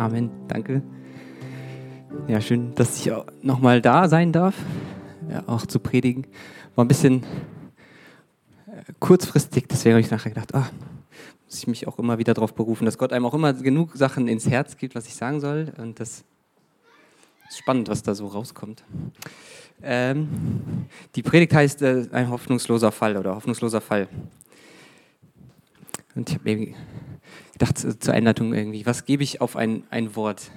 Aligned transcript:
Amen. 0.00 0.30
Danke. 0.48 0.80
Ja, 2.26 2.40
schön, 2.40 2.74
dass 2.74 2.96
ich 2.96 3.12
nochmal 3.42 3.82
da 3.82 4.08
sein 4.08 4.32
darf, 4.32 4.56
ja, 5.30 5.42
auch 5.46 5.66
zu 5.66 5.78
predigen. 5.78 6.26
War 6.74 6.86
ein 6.86 6.88
bisschen 6.88 7.22
äh, 8.66 8.92
kurzfristig, 8.98 9.68
deswegen 9.68 9.96
habe 9.96 10.00
ich 10.00 10.10
nachher 10.10 10.30
gedacht, 10.30 10.54
ah, 10.54 10.70
muss 11.44 11.58
ich 11.58 11.66
mich 11.66 11.86
auch 11.86 11.98
immer 11.98 12.16
wieder 12.16 12.32
darauf 12.32 12.54
berufen, 12.54 12.86
dass 12.86 12.96
Gott 12.96 13.12
einem 13.12 13.26
auch 13.26 13.34
immer 13.34 13.52
genug 13.52 13.94
Sachen 13.94 14.26
ins 14.26 14.48
Herz 14.48 14.78
gibt, 14.78 14.94
was 14.94 15.06
ich 15.06 15.16
sagen 15.16 15.38
soll. 15.38 15.70
Und 15.76 16.00
das 16.00 16.24
ist 17.50 17.58
spannend, 17.58 17.90
was 17.90 18.02
da 18.02 18.14
so 18.14 18.26
rauskommt. 18.28 18.82
Ähm, 19.82 20.86
die 21.14 21.22
Predigt 21.22 21.52
heißt 21.52 21.82
äh, 21.82 22.08
ein 22.10 22.30
hoffnungsloser 22.30 22.90
Fall 22.90 23.18
oder 23.18 23.34
hoffnungsloser 23.34 23.82
Fall. 23.82 24.08
Und 26.14 26.30
ich 26.30 26.36
habe 26.36 26.56
mir 26.56 26.74
gedacht 27.60 27.84
äh, 27.84 27.98
zur 27.98 28.14
Einleitung 28.14 28.54
irgendwie, 28.54 28.86
was 28.86 29.04
gebe 29.04 29.22
ich 29.22 29.40
auf 29.40 29.54
ein, 29.54 29.84
ein 29.90 30.16
Wort? 30.16 30.50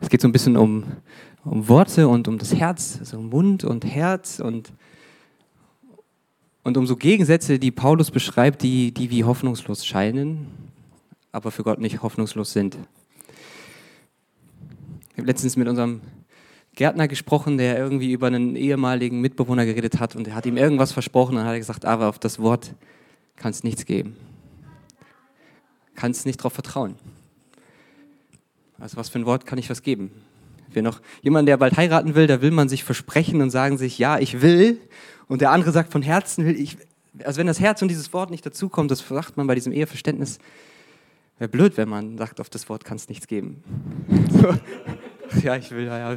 Es 0.00 0.10
geht 0.10 0.20
so 0.20 0.28
ein 0.28 0.32
bisschen 0.32 0.56
um, 0.56 0.84
um 1.44 1.68
Worte 1.68 2.08
und 2.08 2.28
um 2.28 2.38
das 2.38 2.54
Herz, 2.54 2.98
also 3.00 3.20
Mund 3.20 3.64
und 3.64 3.84
Herz 3.84 4.40
und, 4.40 4.72
und 6.62 6.76
um 6.76 6.86
so 6.86 6.96
Gegensätze, 6.96 7.58
die 7.58 7.70
Paulus 7.70 8.10
beschreibt, 8.10 8.62
die, 8.62 8.92
die 8.92 9.10
wie 9.10 9.24
hoffnungslos 9.24 9.86
scheinen, 9.86 10.46
aber 11.32 11.50
für 11.50 11.62
Gott 11.62 11.80
nicht 11.80 12.02
hoffnungslos 12.02 12.52
sind. 12.52 12.76
Ich 15.12 15.18
habe 15.18 15.26
letztens 15.26 15.56
mit 15.56 15.68
unserem 15.68 16.00
Gärtner 16.74 17.08
gesprochen, 17.08 17.58
der 17.58 17.76
irgendwie 17.76 18.12
über 18.12 18.28
einen 18.28 18.54
ehemaligen 18.54 19.20
Mitbewohner 19.20 19.66
geredet 19.66 19.98
hat 19.98 20.14
und 20.14 20.28
er 20.28 20.36
hat 20.36 20.46
ihm 20.46 20.56
irgendwas 20.56 20.92
versprochen 20.92 21.36
und 21.36 21.44
hat 21.44 21.56
gesagt, 21.56 21.84
aber 21.84 22.08
auf 22.08 22.20
das 22.20 22.38
Wort 22.38 22.74
kann 23.34 23.50
es 23.50 23.64
nichts 23.64 23.84
geben. 23.84 24.16
Kannst 25.98 26.26
nicht 26.26 26.38
darauf 26.38 26.52
vertrauen. 26.52 26.94
Also 28.78 28.96
was 28.96 29.08
für 29.08 29.18
ein 29.18 29.26
Wort 29.26 29.46
kann 29.46 29.58
ich 29.58 29.68
was 29.68 29.82
geben? 29.82 30.12
Wenn 30.72 30.84
noch 30.84 31.00
jemand, 31.22 31.48
der 31.48 31.56
bald 31.56 31.76
heiraten 31.76 32.14
will, 32.14 32.28
da 32.28 32.40
will 32.40 32.52
man 32.52 32.68
sich 32.68 32.84
versprechen 32.84 33.42
und 33.42 33.50
sagen 33.50 33.78
sich, 33.78 33.98
ja, 33.98 34.16
ich 34.20 34.40
will. 34.40 34.80
Und 35.26 35.40
der 35.40 35.50
andere 35.50 35.72
sagt 35.72 35.90
von 35.90 36.02
Herzen, 36.02 36.46
will 36.46 36.54
ich. 36.54 36.78
Also 37.24 37.38
wenn 37.40 37.48
das 37.48 37.58
Herz 37.58 37.82
und 37.82 37.88
dieses 37.88 38.12
Wort 38.12 38.30
nicht 38.30 38.46
dazukommt, 38.46 38.92
das 38.92 39.00
sagt 39.08 39.36
man 39.36 39.48
bei 39.48 39.56
diesem 39.56 39.72
Eheverständnis, 39.72 40.38
wäre 41.40 41.48
blöd, 41.48 41.76
wenn 41.76 41.88
man 41.88 42.16
sagt, 42.16 42.40
auf 42.40 42.48
das 42.48 42.68
Wort 42.68 42.84
kann 42.84 42.96
es 42.96 43.08
nichts 43.08 43.26
geben. 43.26 43.64
Ja, 45.42 45.56
ich 45.56 45.70
will, 45.72 45.84
ja, 45.84 45.98
ja. 45.98 46.16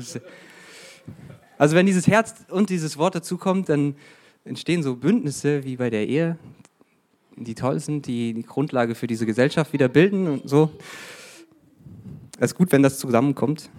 Also 1.58 1.76
wenn 1.76 1.86
dieses 1.86 2.08
Herz 2.08 2.46
und 2.50 2.70
dieses 2.70 2.98
Wort 2.98 3.14
dazukommt, 3.14 3.68
dann 3.68 3.96
entstehen 4.46 4.84
so 4.84 4.96
Bündnisse 4.96 5.66
wie 5.66 5.76
bei 5.76 5.90
der 5.90 6.08
Ehe, 6.08 6.38
die 7.36 7.56
toll 7.56 7.80
sind, 7.80 8.08
die 8.08 8.34
die 8.34 8.44
Grundlage 8.44 8.96
für 8.96 9.08
diese 9.08 9.26
Gesellschaft 9.26 9.74
wieder 9.74 9.88
bilden 9.88 10.28
und 10.28 10.50
so. 10.50 10.72
Es 12.38 12.52
ist 12.52 12.56
gut, 12.56 12.72
wenn 12.72 12.84
das 12.84 13.00
zusammenkommt. 13.00 13.70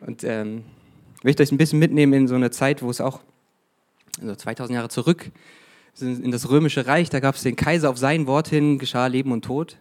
Und 0.00 0.24
ähm, 0.24 0.64
ich 1.18 1.24
möchte 1.24 1.42
euch 1.42 1.52
ein 1.52 1.58
bisschen 1.58 1.78
mitnehmen 1.78 2.12
in 2.12 2.28
so 2.28 2.34
eine 2.34 2.50
Zeit, 2.50 2.82
wo 2.82 2.90
es 2.90 3.00
auch, 3.00 3.20
also 4.20 4.34
2000 4.34 4.74
Jahre 4.74 4.88
zurück, 4.88 5.30
in 6.00 6.30
das 6.30 6.50
römische 6.50 6.86
Reich, 6.86 7.08
da 7.08 7.20
gab 7.20 7.36
es 7.36 7.42
den 7.42 7.56
Kaiser, 7.56 7.88
auf 7.88 7.98
sein 7.98 8.26
Wort 8.26 8.48
hin 8.48 8.78
geschah 8.78 9.06
Leben 9.06 9.32
und 9.32 9.44
Tod. 9.44 9.78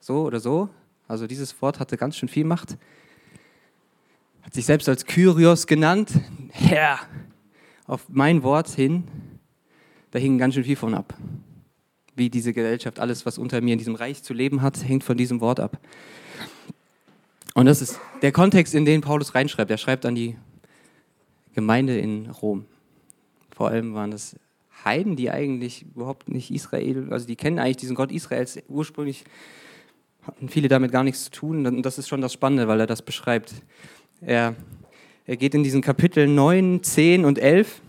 So 0.00 0.22
oder 0.22 0.38
so. 0.38 0.68
Also 1.08 1.26
dieses 1.26 1.60
Wort 1.62 1.80
hatte 1.80 1.96
ganz 1.96 2.16
schön 2.16 2.28
viel 2.28 2.44
Macht 2.44 2.76
hat 4.48 4.54
sich 4.54 4.64
selbst 4.64 4.88
als 4.88 5.04
Kyrios 5.04 5.66
genannt, 5.66 6.10
Herr, 6.52 7.00
auf 7.86 8.06
mein 8.08 8.42
Wort 8.42 8.70
hin, 8.70 9.04
da 10.10 10.18
hing 10.18 10.38
ganz 10.38 10.54
schön 10.54 10.64
viel 10.64 10.76
von 10.76 10.94
ab. 10.94 11.14
Wie 12.16 12.30
diese 12.30 12.52
Gesellschaft, 12.52 12.98
alles, 12.98 13.26
was 13.26 13.38
unter 13.38 13.60
mir 13.60 13.72
in 13.72 13.78
diesem 13.78 13.94
Reich 13.94 14.22
zu 14.22 14.34
leben 14.34 14.62
hat, 14.62 14.82
hängt 14.86 15.04
von 15.04 15.16
diesem 15.16 15.40
Wort 15.40 15.60
ab. 15.60 15.78
Und 17.54 17.66
das 17.66 17.82
ist 17.82 18.00
der 18.22 18.32
Kontext, 18.32 18.74
in 18.74 18.84
den 18.84 19.00
Paulus 19.00 19.34
reinschreibt. 19.34 19.70
Er 19.70 19.78
schreibt 19.78 20.06
an 20.06 20.14
die 20.14 20.36
Gemeinde 21.54 21.98
in 21.98 22.30
Rom. 22.30 22.66
Vor 23.50 23.68
allem 23.68 23.94
waren 23.94 24.10
das 24.10 24.36
Heiden, 24.84 25.16
die 25.16 25.30
eigentlich 25.30 25.84
überhaupt 25.94 26.28
nicht 26.28 26.52
Israel, 26.52 27.08
also 27.10 27.26
die 27.26 27.36
kennen 27.36 27.58
eigentlich 27.58 27.78
diesen 27.78 27.96
Gott 27.96 28.12
Israels 28.12 28.60
ursprünglich, 28.68 29.24
hatten 30.22 30.48
viele 30.48 30.68
damit 30.68 30.92
gar 30.92 31.02
nichts 31.02 31.24
zu 31.24 31.30
tun. 31.30 31.66
Und 31.66 31.82
das 31.82 31.98
ist 31.98 32.08
schon 32.08 32.20
das 32.20 32.32
Spannende, 32.32 32.68
weil 32.68 32.80
er 32.80 32.86
das 32.86 33.02
beschreibt. 33.02 33.54
Er, 34.20 34.54
er 35.26 35.36
geht 35.36 35.54
in 35.54 35.64
diesen 35.64 35.82
Kapiteln 35.82 36.34
9, 36.34 36.82
10 36.82 37.24
und 37.24 37.38
11, 37.38 37.80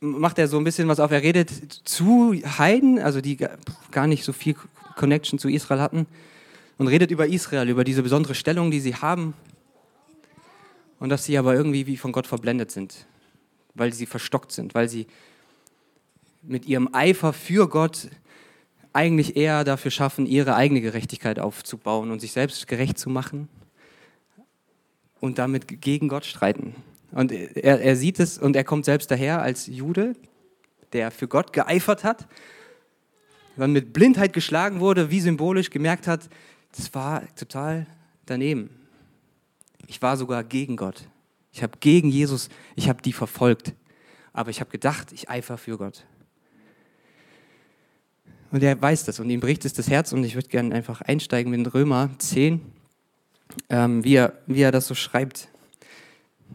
macht 0.00 0.38
er 0.38 0.48
so 0.48 0.58
ein 0.58 0.64
bisschen 0.64 0.88
was 0.88 1.00
auf. 1.00 1.10
Er 1.10 1.22
redet 1.22 1.50
zu 1.84 2.34
Heiden, 2.58 2.98
also 2.98 3.20
die 3.20 3.38
gar 3.90 4.06
nicht 4.06 4.24
so 4.24 4.32
viel 4.32 4.54
Connection 4.96 5.38
zu 5.38 5.48
Israel 5.48 5.80
hatten, 5.80 6.06
und 6.76 6.86
redet 6.86 7.10
über 7.10 7.26
Israel, 7.26 7.68
über 7.68 7.82
diese 7.82 8.02
besondere 8.02 8.34
Stellung, 8.34 8.70
die 8.70 8.80
sie 8.80 8.94
haben, 8.94 9.34
und 11.00 11.08
dass 11.08 11.24
sie 11.24 11.36
aber 11.38 11.54
irgendwie 11.54 11.86
wie 11.86 11.96
von 11.96 12.12
Gott 12.12 12.26
verblendet 12.26 12.70
sind, 12.70 13.06
weil 13.74 13.92
sie 13.92 14.06
verstockt 14.06 14.52
sind, 14.52 14.74
weil 14.74 14.88
sie 14.88 15.06
mit 16.42 16.66
ihrem 16.66 16.92
Eifer 16.92 17.32
für 17.32 17.68
Gott 17.68 18.08
eigentlich 18.92 19.36
eher 19.36 19.64
dafür 19.64 19.90
schaffen, 19.90 20.26
ihre 20.26 20.54
eigene 20.54 20.80
Gerechtigkeit 20.80 21.38
aufzubauen 21.38 22.10
und 22.10 22.20
sich 22.20 22.32
selbst 22.32 22.66
gerecht 22.66 22.98
zu 22.98 23.10
machen 23.10 23.48
und 25.20 25.38
damit 25.38 25.80
gegen 25.80 26.08
Gott 26.08 26.24
streiten. 26.24 26.74
Und 27.12 27.32
er, 27.32 27.80
er 27.80 27.96
sieht 27.96 28.20
es 28.20 28.38
und 28.38 28.54
er 28.56 28.64
kommt 28.64 28.84
selbst 28.84 29.10
daher 29.10 29.42
als 29.42 29.66
Jude, 29.66 30.14
der 30.92 31.10
für 31.10 31.28
Gott 31.28 31.52
geeifert 31.52 32.04
hat, 32.04 32.26
dann 33.56 33.72
mit 33.72 33.92
Blindheit 33.92 34.32
geschlagen 34.32 34.80
wurde, 34.80 35.10
wie 35.10 35.20
symbolisch 35.20 35.70
gemerkt 35.70 36.06
hat, 36.06 36.28
das 36.76 36.94
war 36.94 37.22
total 37.34 37.86
daneben. 38.26 38.70
Ich 39.86 40.00
war 40.00 40.16
sogar 40.16 40.44
gegen 40.44 40.76
Gott. 40.76 41.08
Ich 41.52 41.62
habe 41.62 41.78
gegen 41.80 42.10
Jesus, 42.10 42.50
ich 42.76 42.88
habe 42.88 43.02
die 43.02 43.12
verfolgt. 43.12 43.74
Aber 44.32 44.50
ich 44.50 44.60
habe 44.60 44.70
gedacht, 44.70 45.12
ich 45.12 45.28
eifer 45.28 45.58
für 45.58 45.78
Gott. 45.78 46.04
Und 48.50 48.62
er 48.62 48.80
weiß 48.80 49.04
das 49.04 49.20
und 49.20 49.28
ihm 49.28 49.40
bricht 49.40 49.64
es 49.64 49.72
das 49.72 49.90
Herz 49.90 50.12
und 50.12 50.24
ich 50.24 50.34
würde 50.34 50.48
gerne 50.48 50.74
einfach 50.74 51.02
einsteigen 51.02 51.50
mit 51.50 51.74
Römer 51.74 52.10
10, 52.18 52.60
ähm, 53.68 54.04
wie, 54.04 54.14
er, 54.14 54.38
wie 54.46 54.62
er 54.62 54.72
das 54.72 54.86
so 54.86 54.94
schreibt. 54.94 55.48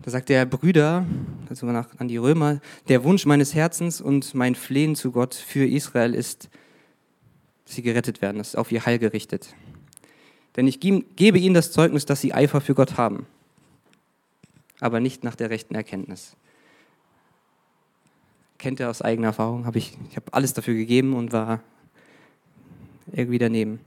Da 0.01 0.11
sagt 0.11 0.29
er, 0.29 0.45
Brüder, 0.45 1.05
also 1.49 1.65
nach, 1.67 1.87
an 1.97 2.07
die 2.07 2.17
Römer, 2.17 2.59
der 2.89 3.03
Wunsch 3.03 3.25
meines 3.25 3.53
Herzens 3.53 4.01
und 4.01 4.33
mein 4.33 4.55
Flehen 4.55 4.95
zu 4.95 5.11
Gott 5.11 5.33
für 5.33 5.65
Israel 5.65 6.13
ist, 6.13 6.49
dass 7.65 7.75
sie 7.75 7.81
gerettet 7.83 8.21
werden, 8.21 8.37
das 8.37 8.49
ist 8.49 8.55
auf 8.55 8.71
ihr 8.71 8.85
Heil 8.85 8.99
gerichtet. 8.99 9.55
Denn 10.55 10.67
ich 10.67 10.79
gebe 10.79 11.37
ihnen 11.39 11.53
das 11.53 11.71
Zeugnis, 11.71 12.05
dass 12.05 12.21
sie 12.21 12.33
Eifer 12.33 12.61
für 12.61 12.75
Gott 12.75 12.97
haben, 12.97 13.25
aber 14.79 14.99
nicht 14.99 15.23
nach 15.23 15.35
der 15.35 15.49
rechten 15.49 15.75
Erkenntnis. 15.75 16.35
Kennt 18.57 18.79
er 18.79 18.89
aus 18.89 19.01
eigener 19.01 19.27
Erfahrung? 19.27 19.65
Hab 19.65 19.75
ich 19.75 19.97
ich 20.09 20.15
habe 20.15 20.33
alles 20.33 20.53
dafür 20.53 20.73
gegeben 20.73 21.13
und 21.13 21.31
war 21.31 21.61
irgendwie 23.11 23.39
daneben. 23.39 23.79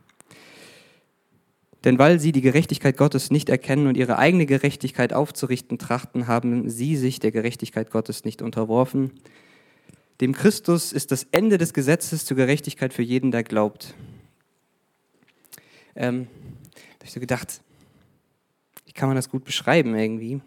Denn 1.87 2.01
weil 2.01 2.19
sie 2.19 2.33
die 2.33 2.41
Gerechtigkeit 2.41 2.97
Gottes 2.97 3.31
nicht 3.31 3.49
erkennen 3.49 3.87
und 3.87 3.97
ihre 3.97 4.19
eigene 4.19 4.45
Gerechtigkeit 4.45 5.13
aufzurichten 5.13 5.79
trachten, 5.79 6.27
haben 6.27 6.69
sie 6.69 6.97
sich 6.97 7.21
der 7.21 7.31
Gerechtigkeit 7.31 7.93
Gottes 7.93 8.25
nicht 8.25 8.43
unterworfen. 8.43 9.13
Dem 10.21 10.33
Christus 10.33 10.93
ist 10.93 11.13
das 11.13 11.29
Ende 11.31 11.59
des 11.59 11.73
Gesetzes 11.73 12.25
zur 12.25 12.37
Gerechtigkeit 12.37 12.93
für 12.93 13.05
jeden, 13.05 13.31
der 13.31 13.45
glaubt. 13.45 13.95
Ähm, 15.95 16.27
da 16.75 16.81
habe 16.81 17.05
ich 17.05 17.13
so 17.13 17.21
gedacht, 17.21 17.60
wie 18.84 18.93
kann 18.93 19.09
man 19.09 19.15
das 19.15 19.31
gut 19.31 19.45
beschreiben 19.45 19.95
irgendwie? 19.95 20.41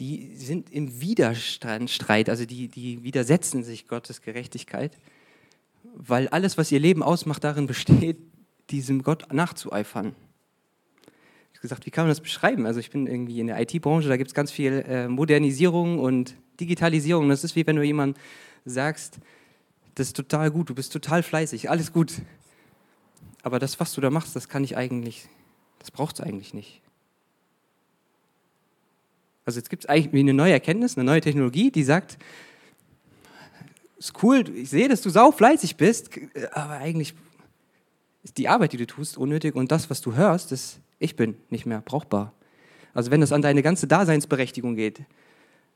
Die 0.00 0.34
sind 0.34 0.72
im 0.72 1.00
Widerstreit, 1.00 2.28
also 2.28 2.46
die, 2.46 2.66
die 2.66 3.04
widersetzen 3.04 3.62
sich 3.62 3.86
Gottes 3.86 4.22
Gerechtigkeit 4.22 4.98
weil 5.94 6.28
alles, 6.28 6.58
was 6.58 6.72
ihr 6.72 6.80
Leben 6.80 7.02
ausmacht, 7.02 7.44
darin 7.44 7.66
besteht, 7.66 8.18
diesem 8.70 9.02
Gott 9.02 9.32
nachzueifern. 9.32 10.14
Ich 11.52 11.58
habe 11.58 11.62
gesagt, 11.62 11.86
wie 11.86 11.90
kann 11.90 12.04
man 12.04 12.10
das 12.10 12.20
beschreiben? 12.20 12.66
Also 12.66 12.80
ich 12.80 12.90
bin 12.90 13.06
irgendwie 13.06 13.40
in 13.40 13.48
der 13.48 13.60
IT-Branche, 13.60 14.08
da 14.08 14.16
gibt 14.16 14.28
es 14.28 14.34
ganz 14.34 14.50
viel 14.50 14.84
äh, 14.86 15.08
Modernisierung 15.08 15.98
und 15.98 16.36
Digitalisierung. 16.60 17.28
Das 17.28 17.44
ist 17.44 17.56
wie 17.56 17.66
wenn 17.66 17.76
du 17.76 17.82
jemandem 17.82 18.20
sagst, 18.64 19.18
das 19.94 20.08
ist 20.08 20.16
total 20.16 20.50
gut, 20.50 20.70
du 20.70 20.74
bist 20.74 20.92
total 20.92 21.22
fleißig, 21.22 21.70
alles 21.70 21.92
gut. 21.92 22.12
Aber 23.42 23.58
das, 23.58 23.80
was 23.80 23.92
du 23.94 24.00
da 24.00 24.10
machst, 24.10 24.36
das 24.36 24.48
kann 24.48 24.62
ich 24.62 24.76
eigentlich, 24.76 25.28
das 25.78 25.90
braucht 25.90 26.16
es 26.16 26.20
eigentlich 26.20 26.54
nicht. 26.54 26.80
Also 29.44 29.58
jetzt 29.58 29.70
gibt 29.70 29.84
es 29.84 29.88
eigentlich 29.88 30.22
eine 30.22 30.34
neue 30.34 30.52
Erkenntnis, 30.52 30.96
eine 30.96 31.04
neue 31.04 31.22
Technologie, 31.22 31.70
die 31.70 31.82
sagt, 31.82 32.18
ist 33.98 34.22
cool, 34.22 34.44
ich 34.54 34.70
sehe, 34.70 34.88
dass 34.88 35.00
du 35.00 35.10
sau 35.10 35.32
fleißig 35.32 35.76
bist, 35.76 36.10
aber 36.52 36.74
eigentlich 36.74 37.14
ist 38.22 38.38
die 38.38 38.48
Arbeit, 38.48 38.72
die 38.72 38.76
du 38.76 38.86
tust, 38.86 39.16
unnötig 39.18 39.54
und 39.54 39.72
das, 39.72 39.90
was 39.90 40.00
du 40.00 40.14
hörst, 40.14 40.52
ist, 40.52 40.80
ich 40.98 41.16
bin 41.16 41.36
nicht 41.50 41.66
mehr 41.66 41.82
brauchbar. 41.84 42.32
Also 42.94 43.10
wenn 43.10 43.22
es 43.22 43.32
an 43.32 43.42
deine 43.42 43.62
ganze 43.62 43.86
Daseinsberechtigung 43.86 44.74
geht, 44.74 45.02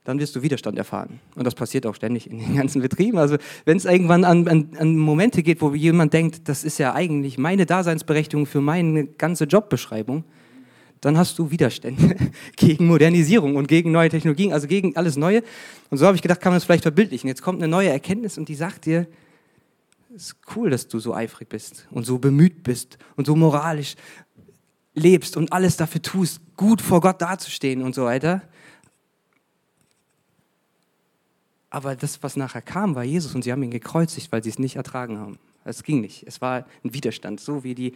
dann 0.03 0.19
wirst 0.19 0.35
du 0.35 0.41
Widerstand 0.41 0.77
erfahren. 0.77 1.19
Und 1.35 1.45
das 1.45 1.55
passiert 1.55 1.85
auch 1.85 1.95
ständig 1.95 2.29
in 2.29 2.39
den 2.39 2.55
ganzen 2.57 2.81
Betrieben. 2.81 3.17
Also 3.17 3.37
wenn 3.65 3.77
es 3.77 3.85
irgendwann 3.85 4.25
an, 4.25 4.47
an, 4.47 4.69
an, 4.77 4.97
Momente 4.97 5.43
geht, 5.43 5.61
wo 5.61 5.73
jemand 5.73 6.13
denkt, 6.13 6.49
das 6.49 6.63
ist 6.63 6.77
ja 6.77 6.93
eigentlich 6.93 7.37
meine 7.37 7.65
Daseinsberechtigung 7.65 8.45
für 8.45 8.61
meine 8.61 9.05
ganze 9.05 9.45
Jobbeschreibung, 9.45 10.25
dann 11.03 11.17
hast 11.17 11.37
du 11.37 11.51
Widerstände 11.51 12.15
gegen 12.55 12.87
Modernisierung 12.87 13.57
und 13.57 13.67
gegen 13.67 13.91
neue 13.91 14.09
Technologien, 14.09 14.53
also 14.53 14.67
gegen 14.67 14.95
alles 14.95 15.17
Neue. 15.17 15.43
Und 15.89 15.97
so 15.97 16.05
habe 16.05 16.15
ich 16.15 16.21
gedacht, 16.21 16.39
kann 16.39 16.51
man 16.51 16.57
das 16.57 16.63
vielleicht 16.63 16.83
verbildlichen. 16.83 17.27
Jetzt 17.27 17.41
kommt 17.41 17.61
eine 17.61 17.67
neue 17.67 17.89
Erkenntnis 17.89 18.37
und 18.37 18.47
die 18.47 18.55
sagt 18.55 18.85
dir, 18.85 19.05
es 20.15 20.27
ist 20.27 20.35
cool, 20.55 20.69
dass 20.69 20.87
du 20.87 20.99
so 20.99 21.13
eifrig 21.13 21.49
bist 21.49 21.87
und 21.91 22.05
so 22.05 22.19
bemüht 22.19 22.63
bist 22.63 22.97
und 23.17 23.27
so 23.27 23.35
moralisch 23.35 23.95
lebst 24.93 25.35
und 25.35 25.51
alles 25.51 25.75
dafür 25.75 26.01
tust, 26.01 26.39
gut 26.55 26.81
vor 26.81 27.01
Gott 27.01 27.21
dazustehen 27.21 27.81
und 27.81 27.93
so 27.93 28.05
weiter. 28.05 28.41
Aber 31.69 31.97
das, 31.97 32.23
was 32.23 32.37
nachher 32.37 32.61
kam, 32.61 32.95
war 32.95 33.03
Jesus 33.03 33.35
und 33.35 33.43
sie 33.43 33.51
haben 33.51 33.63
ihn 33.63 33.71
gekreuzigt, 33.71 34.31
weil 34.31 34.43
sie 34.43 34.51
es 34.51 34.59
nicht 34.59 34.77
ertragen 34.77 35.17
haben. 35.17 35.37
Es 35.65 35.83
ging 35.83 35.99
nicht. 35.99 36.23
Es 36.27 36.39
war 36.39 36.65
ein 36.83 36.93
Widerstand, 36.93 37.41
so 37.41 37.65
wie 37.65 37.75
die 37.75 37.93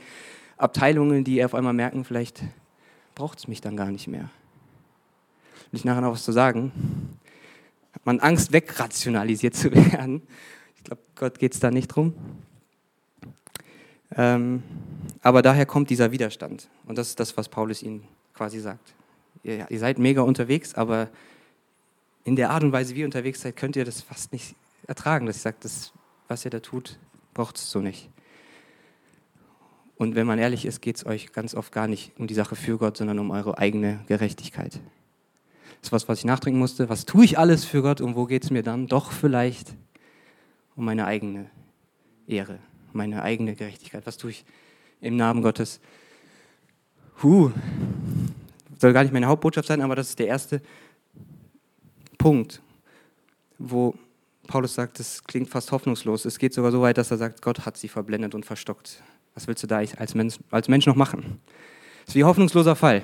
Abteilungen, 0.57 1.23
die 1.23 1.45
auf 1.45 1.53
einmal 1.53 1.73
merken, 1.73 2.03
vielleicht 2.03 2.43
braucht 3.17 3.39
es 3.39 3.47
mich 3.47 3.61
dann 3.61 3.75
gar 3.75 3.89
nicht 3.89 4.07
mehr. 4.07 4.29
Will 5.71 5.79
ich 5.79 5.85
nachher 5.85 6.01
noch 6.01 6.11
was 6.11 6.23
zu 6.23 6.31
sagen? 6.31 7.17
Hat 7.91 8.05
man 8.05 8.19
Angst, 8.19 8.53
wegrationalisiert 8.53 9.55
zu 9.55 9.73
werden? 9.91 10.21
Ich 10.75 10.83
glaube, 10.83 11.01
Gott 11.15 11.39
geht 11.39 11.55
es 11.55 11.59
da 11.59 11.71
nicht 11.71 11.87
drum. 11.87 12.13
Ähm, 14.15 14.61
aber 15.23 15.41
daher 15.41 15.65
kommt 15.65 15.89
dieser 15.89 16.11
Widerstand. 16.11 16.69
Und 16.85 16.99
das 16.99 17.09
ist 17.09 17.19
das, 17.19 17.35
was 17.35 17.49
Paulus 17.49 17.81
ihnen 17.81 18.07
quasi 18.35 18.59
sagt. 18.59 18.93
Ihr, 19.43 19.65
ihr 19.67 19.79
seid 19.79 19.97
mega 19.97 20.21
unterwegs, 20.21 20.75
aber 20.75 21.09
in 22.23 22.35
der 22.35 22.51
Art 22.51 22.63
und 22.63 22.71
Weise, 22.71 22.93
wie 22.93 22.99
ihr 22.99 23.05
unterwegs 23.05 23.41
seid, 23.41 23.55
könnt 23.55 23.75
ihr 23.75 23.83
das 23.83 23.99
fast 24.01 24.31
nicht 24.31 24.55
ertragen, 24.85 25.25
dass 25.25 25.37
ich 25.37 25.41
sage, 25.41 25.57
das, 25.59 25.91
was 26.27 26.45
ihr 26.45 26.51
da 26.51 26.59
tut, 26.59 26.99
braucht 27.33 27.57
es 27.57 27.71
so 27.71 27.79
nicht. 27.79 28.11
Und 29.97 30.15
wenn 30.15 30.27
man 30.27 30.37
ehrlich 30.37 30.65
ist, 30.65 30.81
geht 30.81 30.97
es 30.97 31.05
euch 31.05 31.31
ganz 31.31 31.55
oft 31.55 31.71
gar 31.71 31.87
nicht 31.87 32.11
um 32.17 32.27
die 32.27 32.33
Sache 32.35 32.55
für 32.55 32.77
Gott, 32.77 32.97
sondern 32.97 33.17
um 33.19 33.31
eure 33.31 33.57
eigene 33.57 33.99
Gerechtigkeit. 34.07 34.79
Das 35.81 35.89
ist 35.89 35.91
was, 35.91 36.07
was 36.07 36.19
ich 36.19 36.25
nachdenken 36.25 36.59
musste. 36.59 36.89
Was 36.89 37.05
tue 37.05 37.25
ich 37.25 37.39
alles 37.39 37.65
für 37.65 37.81
Gott 37.81 38.01
und 38.01 38.15
wo 38.15 38.25
geht 38.25 38.43
es 38.43 38.51
mir 38.51 38.63
dann? 38.63 38.87
Doch 38.87 39.11
vielleicht 39.11 39.73
um 40.75 40.85
meine 40.85 41.05
eigene 41.05 41.49
Ehre, 42.27 42.59
meine 42.93 43.23
eigene 43.23 43.55
Gerechtigkeit. 43.55 44.05
Was 44.05 44.17
tue 44.17 44.31
ich 44.31 44.45
im 45.01 45.17
Namen 45.17 45.41
Gottes? 45.41 45.79
Huh, 47.23 47.51
soll 48.79 48.93
gar 48.93 49.01
nicht 49.01 49.13
meine 49.13 49.25
Hauptbotschaft 49.25 49.67
sein, 49.67 49.81
aber 49.81 49.95
das 49.95 50.09
ist 50.09 50.19
der 50.19 50.27
erste 50.27 50.61
Punkt, 52.19 52.61
wo 53.57 53.95
Paulus 54.45 54.75
sagt, 54.75 54.99
es 54.99 55.23
klingt 55.23 55.49
fast 55.49 55.71
hoffnungslos. 55.71 56.25
Es 56.25 56.37
geht 56.37 56.53
sogar 56.53 56.71
so 56.71 56.81
weit, 56.81 56.97
dass 56.97 57.09
er 57.09 57.17
sagt, 57.17 57.41
Gott 57.41 57.65
hat 57.65 57.77
sie 57.77 57.87
verblendet 57.87 58.35
und 58.35 58.45
verstockt. 58.45 59.01
Was 59.37 59.45
willst 59.45 59.61
du 59.61 59.67
da 59.67 59.77
als 59.77 60.15
Mensch, 60.15 60.39
als 60.49 60.67
Mensch 60.67 60.87
noch 60.87 60.95
machen? 60.95 61.39
Das 61.99 62.07
ist 62.07 62.15
wie 62.15 62.23
ein 62.23 62.27
hoffnungsloser 62.27 62.75
Fall. 62.75 63.03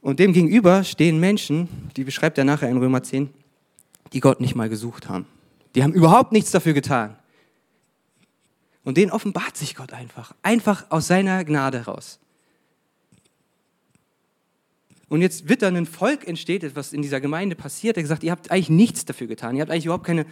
Und 0.00 0.20
dem 0.20 0.32
gegenüber 0.32 0.84
stehen 0.84 1.18
Menschen, 1.18 1.90
die 1.96 2.04
beschreibt 2.04 2.38
er 2.38 2.44
nachher 2.44 2.68
in 2.68 2.76
Römer 2.76 3.02
10, 3.02 3.30
die 4.12 4.20
Gott 4.20 4.40
nicht 4.40 4.54
mal 4.54 4.68
gesucht 4.68 5.08
haben. 5.08 5.26
Die 5.74 5.82
haben 5.82 5.92
überhaupt 5.92 6.30
nichts 6.30 6.52
dafür 6.52 6.72
getan. 6.72 7.16
Und 8.84 8.96
denen 8.96 9.10
offenbart 9.10 9.56
sich 9.56 9.74
Gott 9.74 9.92
einfach, 9.92 10.32
einfach 10.44 10.86
aus 10.90 11.08
seiner 11.08 11.44
Gnade 11.44 11.78
heraus. 11.78 12.20
Und 15.08 15.20
jetzt 15.20 15.48
wird 15.48 15.62
dann 15.62 15.74
ein 15.74 15.86
Volk 15.86 16.28
entsteht, 16.28 16.76
was 16.76 16.92
in 16.92 17.02
dieser 17.02 17.20
Gemeinde 17.20 17.56
passiert, 17.56 17.96
der 17.96 18.04
gesagt, 18.04 18.22
ihr 18.22 18.30
habt 18.30 18.52
eigentlich 18.52 18.70
nichts 18.70 19.04
dafür 19.04 19.26
getan, 19.26 19.56
ihr 19.56 19.62
habt 19.62 19.72
eigentlich 19.72 19.86
überhaupt 19.86 20.06
keine, 20.06 20.26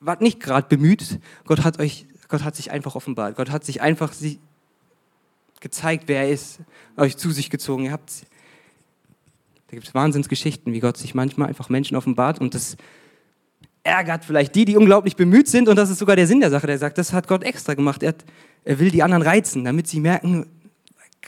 wart 0.00 0.20
nicht 0.20 0.38
gerade 0.38 0.68
bemüht, 0.68 1.18
Gott 1.46 1.64
hat 1.64 1.78
euch 1.78 2.04
Gott 2.30 2.44
hat 2.44 2.56
sich 2.56 2.70
einfach 2.70 2.94
offenbart. 2.94 3.36
Gott 3.36 3.50
hat 3.50 3.64
sich 3.64 3.82
einfach 3.82 4.12
sie 4.12 4.38
gezeigt, 5.60 6.04
wer 6.06 6.22
er 6.22 6.30
ist, 6.30 6.60
euch 6.96 7.16
zu 7.16 7.32
sich 7.32 7.50
gezogen. 7.50 7.84
Ihr 7.84 7.92
habt, 7.92 8.22
da 9.66 9.76
gibt 9.76 9.86
es 9.86 9.94
Wahnsinnsgeschichten, 9.94 10.72
wie 10.72 10.80
Gott 10.80 10.96
sich 10.96 11.14
manchmal 11.14 11.48
einfach 11.48 11.68
Menschen 11.68 11.96
offenbart 11.96 12.40
und 12.40 12.54
das 12.54 12.76
ärgert 13.82 14.24
vielleicht 14.24 14.54
die, 14.54 14.64
die 14.64 14.76
unglaublich 14.76 15.16
bemüht 15.16 15.48
sind 15.48 15.68
und 15.68 15.76
das 15.76 15.90
ist 15.90 15.98
sogar 15.98 16.16
der 16.16 16.26
Sinn 16.26 16.40
der 16.40 16.50
Sache. 16.50 16.66
Der 16.66 16.78
sagt, 16.78 16.98
das 16.98 17.12
hat 17.12 17.26
Gott 17.26 17.42
extra 17.42 17.74
gemacht. 17.74 18.02
Er, 18.02 18.10
hat, 18.10 18.24
er 18.64 18.78
will 18.78 18.90
die 18.90 19.02
anderen 19.02 19.22
reizen, 19.22 19.64
damit 19.64 19.88
sie 19.88 20.00
merken, 20.00 20.46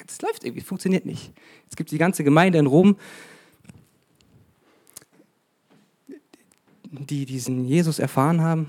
das 0.07 0.23
läuft 0.23 0.45
irgendwie, 0.45 0.63
funktioniert 0.63 1.05
nicht. 1.05 1.33
Es 1.69 1.77
gibt 1.77 1.91
die 1.91 1.99
ganze 1.99 2.25
Gemeinde 2.25 2.59
in 2.59 2.67
Rom, 2.67 2.97
die 6.85 7.27
diesen 7.27 7.65
Jesus 7.65 7.99
erfahren 7.99 8.41
haben 8.41 8.69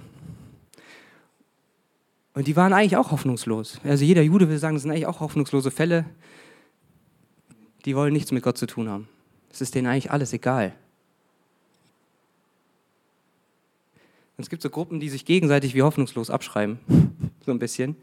und 2.34 2.48
die 2.48 2.56
waren 2.56 2.74
eigentlich 2.74 2.98
auch 2.98 3.12
hoffnungslos. 3.12 3.80
Also 3.84 4.04
jeder 4.04 4.22
Jude 4.22 4.50
will 4.50 4.58
sagen, 4.58 4.76
das 4.76 4.84
sind 4.84 4.92
eigentlich 4.92 5.06
auch 5.06 5.20
hoffnungslose 5.20 5.70
Fälle. 5.70 6.06
Die 7.86 7.96
wollen 7.96 8.14
nichts 8.14 8.32
mit 8.32 8.44
Gott 8.44 8.58
zu 8.58 8.66
tun 8.66 8.90
haben. 8.90 9.08
Es 9.52 9.62
ist 9.62 9.76
denen 9.76 9.88
eigentlich 9.88 10.10
alles 10.10 10.34
egal. 10.34 10.74
Und 14.36 14.44
es 14.44 14.50
gibt 14.50 14.64
so 14.64 14.70
Gruppen, 14.70 15.00
die 15.00 15.10
sich 15.10 15.26
gegenseitig 15.26 15.76
wie 15.76 15.84
hoffnungslos 15.84 16.32
abschreiben. 16.32 16.80
so 17.46 17.52
ein 17.52 17.60
bisschen. 17.60 17.96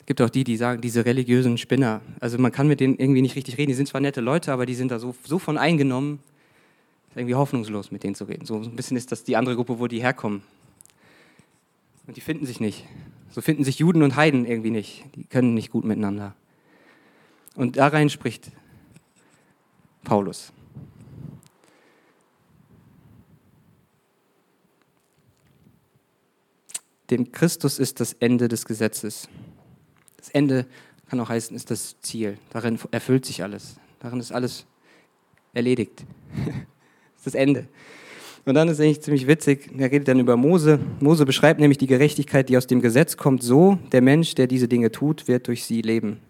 Es 0.00 0.06
gibt 0.06 0.20
auch 0.20 0.30
die, 0.30 0.42
die 0.42 0.56
sagen, 0.56 0.80
diese 0.80 1.04
religiösen 1.04 1.58
Spinner. 1.58 2.00
Also 2.18 2.38
man 2.38 2.50
kann 2.50 2.66
mit 2.66 2.80
denen 2.80 2.96
irgendwie 2.96 3.22
nicht 3.22 3.36
richtig 3.36 3.56
reden. 3.56 3.68
Die 3.68 3.74
sind 3.74 3.86
zwar 3.88 4.00
nette 4.00 4.20
Leute, 4.20 4.52
aber 4.52 4.66
die 4.66 4.74
sind 4.74 4.90
da 4.90 4.98
so, 4.98 5.14
so 5.24 5.38
von 5.38 5.58
eingenommen. 5.58 6.18
Ist 7.10 7.16
irgendwie 7.16 7.36
hoffnungslos, 7.36 7.92
mit 7.92 8.02
denen 8.02 8.16
zu 8.16 8.24
reden. 8.24 8.46
So 8.46 8.56
ein 8.56 8.74
bisschen 8.74 8.96
ist 8.96 9.12
das 9.12 9.22
die 9.22 9.36
andere 9.36 9.54
Gruppe, 9.54 9.78
wo 9.78 9.86
die 9.86 10.02
herkommen. 10.02 10.42
Und 12.06 12.16
die 12.16 12.20
finden 12.20 12.46
sich 12.46 12.60
nicht. 12.60 12.86
So 13.30 13.40
finden 13.40 13.64
sich 13.64 13.78
Juden 13.78 14.02
und 14.02 14.16
Heiden 14.16 14.46
irgendwie 14.46 14.70
nicht. 14.70 15.04
Die 15.14 15.24
können 15.24 15.54
nicht 15.54 15.70
gut 15.70 15.84
miteinander. 15.84 16.34
Und 17.54 17.76
da 17.76 17.88
rein 17.88 18.10
spricht 18.10 18.50
Paulus. 20.04 20.52
Dem 27.10 27.30
Christus 27.30 27.78
ist 27.78 28.00
das 28.00 28.14
Ende 28.14 28.48
des 28.48 28.64
Gesetzes. 28.64 29.28
Das 30.16 30.28
Ende 30.30 30.66
kann 31.08 31.20
auch 31.20 31.28
heißen, 31.28 31.54
ist 31.54 31.70
das 31.70 32.00
Ziel. 32.00 32.38
Darin 32.50 32.78
erfüllt 32.90 33.24
sich 33.24 33.42
alles. 33.42 33.76
Darin 34.00 34.18
ist 34.18 34.32
alles 34.32 34.66
erledigt. 35.54 36.04
das 36.44 37.18
ist 37.18 37.26
das 37.26 37.34
Ende. 37.34 37.68
Und 38.46 38.54
dann 38.54 38.68
ist 38.68 38.80
eigentlich 38.80 39.00
ziemlich 39.00 39.26
witzig, 39.26 39.70
er 39.76 39.90
redet 39.90 40.06
dann 40.06 40.20
über 40.20 40.36
Mose. 40.36 40.78
Mose 41.00 41.26
beschreibt 41.26 41.58
nämlich 41.58 41.78
die 41.78 41.88
Gerechtigkeit, 41.88 42.48
die 42.48 42.56
aus 42.56 42.68
dem 42.68 42.80
Gesetz 42.80 43.16
kommt, 43.16 43.42
so, 43.42 43.78
der 43.90 44.02
Mensch, 44.02 44.36
der 44.36 44.46
diese 44.46 44.68
Dinge 44.68 44.92
tut, 44.92 45.26
wird 45.26 45.48
durch 45.48 45.64
sie 45.64 45.82
leben. 45.82 46.20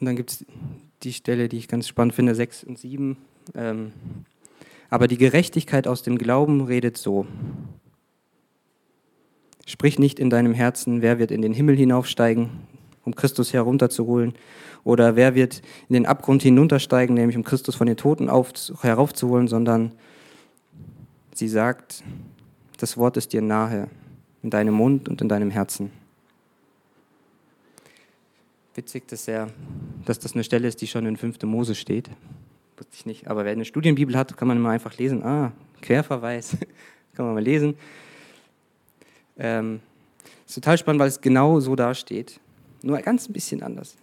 Und 0.00 0.06
dann 0.06 0.16
gibt 0.16 0.32
es 0.32 0.44
die 1.04 1.12
Stelle, 1.12 1.48
die 1.48 1.58
ich 1.58 1.68
ganz 1.68 1.86
spannend 1.86 2.12
finde, 2.16 2.34
6 2.34 2.64
und 2.64 2.76
7. 2.76 3.16
Ähm, 3.54 3.92
aber 4.90 5.06
die 5.06 5.16
Gerechtigkeit 5.16 5.86
aus 5.86 6.02
dem 6.02 6.18
Glauben 6.18 6.62
redet 6.62 6.96
so. 6.96 7.24
Sprich 9.64 10.00
nicht 10.00 10.18
in 10.18 10.28
deinem 10.28 10.54
Herzen, 10.54 11.02
wer 11.02 11.20
wird 11.20 11.30
in 11.30 11.40
den 11.40 11.52
Himmel 11.52 11.76
hinaufsteigen, 11.76 12.50
um 13.06 13.14
Christus 13.14 13.54
herunterzuholen, 13.54 14.34
oder 14.84 15.16
wer 15.16 15.34
wird 15.34 15.62
in 15.88 15.94
den 15.94 16.06
Abgrund 16.06 16.42
hinuntersteigen, 16.42 17.14
nämlich 17.14 17.36
um 17.36 17.42
Christus 17.42 17.74
von 17.74 17.86
den 17.86 17.96
Toten 17.96 18.28
auf, 18.28 18.52
heraufzuholen, 18.82 19.48
sondern 19.48 19.92
sie 21.34 21.48
sagt, 21.48 22.04
das 22.78 22.96
Wort 22.96 23.16
ist 23.16 23.32
dir 23.32 23.42
nahe, 23.42 23.88
in 24.42 24.50
deinem 24.50 24.74
Mund 24.74 25.08
und 25.08 25.20
in 25.20 25.28
deinem 25.28 25.50
Herzen. 25.50 25.90
Witzig, 28.74 29.08
dass, 29.08 29.26
er, 29.26 29.48
dass 30.04 30.18
das 30.18 30.34
eine 30.34 30.44
Stelle 30.44 30.68
ist, 30.68 30.80
die 30.82 30.86
schon 30.86 31.06
in 31.06 31.16
5. 31.16 31.42
Mose 31.44 31.74
steht. 31.74 32.10
Wusste 32.76 32.92
ich 32.94 33.06
nicht. 33.06 33.26
Aber 33.26 33.44
wer 33.44 33.52
eine 33.52 33.64
Studienbibel 33.64 34.16
hat, 34.16 34.36
kann 34.36 34.46
man 34.46 34.58
immer 34.58 34.70
einfach 34.70 34.98
lesen. 34.98 35.24
Ah, 35.24 35.52
Querverweis. 35.80 36.56
kann 37.14 37.24
man 37.24 37.34
mal 37.34 37.42
lesen. 37.42 37.74
Ähm, 39.38 39.80
ist 40.46 40.54
total 40.54 40.78
spannend, 40.78 41.00
weil 41.00 41.08
es 41.08 41.20
genau 41.20 41.58
so 41.58 41.74
dasteht. 41.74 42.38
Nur 42.86 42.98
ganz 42.98 43.28
ein 43.28 43.32
bisschen 43.32 43.64
anders. 43.64 43.96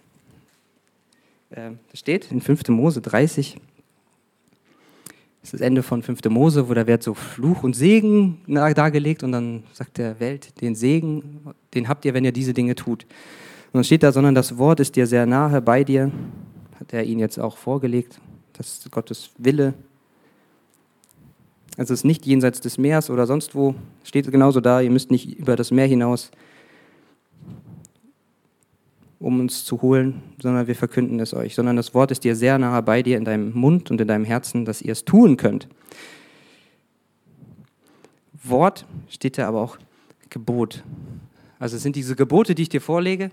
Ähm, 1.50 1.78
das 1.90 2.00
steht 2.00 2.30
in 2.30 2.42
5. 2.42 2.68
Mose 2.68 3.00
30. 3.00 3.54
Das 5.40 5.44
ist 5.44 5.54
das 5.54 5.60
Ende 5.62 5.82
von 5.82 6.02
5. 6.02 6.22
Mose, 6.28 6.68
wo 6.68 6.74
da 6.74 6.86
wird 6.86 7.02
so 7.02 7.14
Fluch 7.14 7.62
und 7.62 7.72
Segen 7.72 8.42
dargelegt 8.46 9.22
und 9.22 9.32
dann 9.32 9.64
sagt 9.72 9.96
der 9.96 10.20
Welt, 10.20 10.60
den 10.60 10.74
Segen, 10.74 11.54
den 11.72 11.88
habt 11.88 12.04
ihr, 12.04 12.12
wenn 12.12 12.26
ihr 12.26 12.32
diese 12.32 12.52
Dinge 12.52 12.74
tut. 12.74 13.04
Und 13.04 13.78
dann 13.78 13.84
steht 13.84 14.02
da, 14.02 14.12
sondern 14.12 14.34
das 14.34 14.58
Wort 14.58 14.80
ist 14.80 14.96
dir 14.96 15.06
sehr 15.06 15.24
nahe 15.24 15.62
bei 15.62 15.82
dir, 15.82 16.12
hat 16.78 16.92
er 16.92 17.04
ihn 17.04 17.18
jetzt 17.18 17.38
auch 17.38 17.56
vorgelegt, 17.56 18.20
das 18.52 18.80
ist 18.80 18.90
Gottes 18.90 19.30
Wille. 19.38 19.72
Also 21.78 21.94
es 21.94 22.00
ist 22.00 22.04
nicht 22.04 22.26
jenseits 22.26 22.60
des 22.60 22.76
Meeres 22.76 23.08
oder 23.08 23.26
sonst 23.26 23.54
wo, 23.54 23.74
steht 24.02 24.30
genauso 24.30 24.60
da, 24.60 24.82
ihr 24.82 24.90
müsst 24.90 25.10
nicht 25.10 25.38
über 25.38 25.56
das 25.56 25.70
Meer 25.70 25.86
hinaus. 25.86 26.30
Um 29.24 29.40
uns 29.40 29.64
zu 29.64 29.80
holen, 29.80 30.22
sondern 30.40 30.66
wir 30.66 30.76
verkünden 30.76 31.18
es 31.18 31.32
euch, 31.32 31.54
sondern 31.54 31.76
das 31.76 31.94
Wort 31.94 32.10
ist 32.10 32.24
dir 32.24 32.36
sehr 32.36 32.58
nahe 32.58 32.82
bei 32.82 33.02
dir 33.02 33.16
in 33.16 33.24
deinem 33.24 33.52
Mund 33.54 33.90
und 33.90 33.98
in 33.98 34.06
deinem 34.06 34.26
Herzen, 34.26 34.66
dass 34.66 34.82
ihr 34.82 34.92
es 34.92 35.06
tun 35.06 35.38
könnt. 35.38 35.66
Wort 38.42 38.84
steht 39.08 39.38
da 39.38 39.48
aber 39.48 39.62
auch 39.62 39.78
Gebot. 40.28 40.84
Also 41.58 41.76
es 41.76 41.82
sind 41.82 41.96
diese 41.96 42.16
Gebote, 42.16 42.54
die 42.54 42.62
ich 42.62 42.68
dir 42.68 42.82
vorlege. 42.82 43.30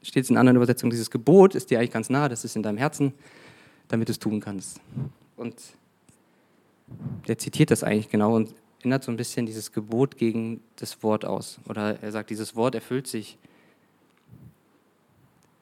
Steht 0.00 0.24
es 0.24 0.30
in 0.30 0.38
anderen 0.38 0.56
Übersetzungen, 0.56 0.90
dieses 0.90 1.10
Gebot 1.10 1.54
ist 1.54 1.70
dir 1.70 1.78
eigentlich 1.78 1.92
ganz 1.92 2.08
nah, 2.08 2.30
das 2.30 2.42
ist 2.44 2.56
in 2.56 2.62
deinem 2.62 2.78
Herzen, 2.78 3.12
damit 3.88 4.08
du 4.08 4.12
es 4.12 4.18
tun 4.18 4.40
kannst. 4.40 4.80
Und 5.36 5.54
der 7.28 7.36
zitiert 7.36 7.70
das 7.70 7.84
eigentlich 7.84 8.08
genau 8.08 8.34
und 8.34 8.54
ändert 8.82 9.04
so 9.04 9.12
ein 9.12 9.18
bisschen 9.18 9.44
dieses 9.44 9.72
Gebot 9.72 10.16
gegen 10.16 10.62
das 10.76 11.02
Wort 11.02 11.26
aus. 11.26 11.58
Oder 11.68 12.02
er 12.02 12.10
sagt, 12.10 12.30
dieses 12.30 12.56
Wort 12.56 12.74
erfüllt 12.74 13.06
sich 13.06 13.36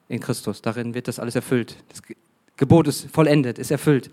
in 0.07 0.19
Christus. 0.19 0.61
Darin 0.61 0.93
wird 0.93 1.07
das 1.07 1.19
alles 1.19 1.35
erfüllt. 1.35 1.77
Das 1.89 2.01
Gebot 2.57 2.87
ist 2.87 3.09
vollendet, 3.11 3.59
ist 3.59 3.71
erfüllt. 3.71 4.09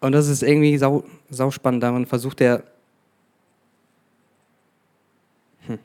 Und 0.00 0.12
das 0.12 0.28
ist 0.28 0.42
irgendwie 0.42 0.78
sau, 0.78 1.04
sau 1.28 1.50
spannend. 1.50 1.82
Daran 1.82 2.06
versucht 2.06 2.40
er. 2.40 2.62
Hm. 5.66 5.78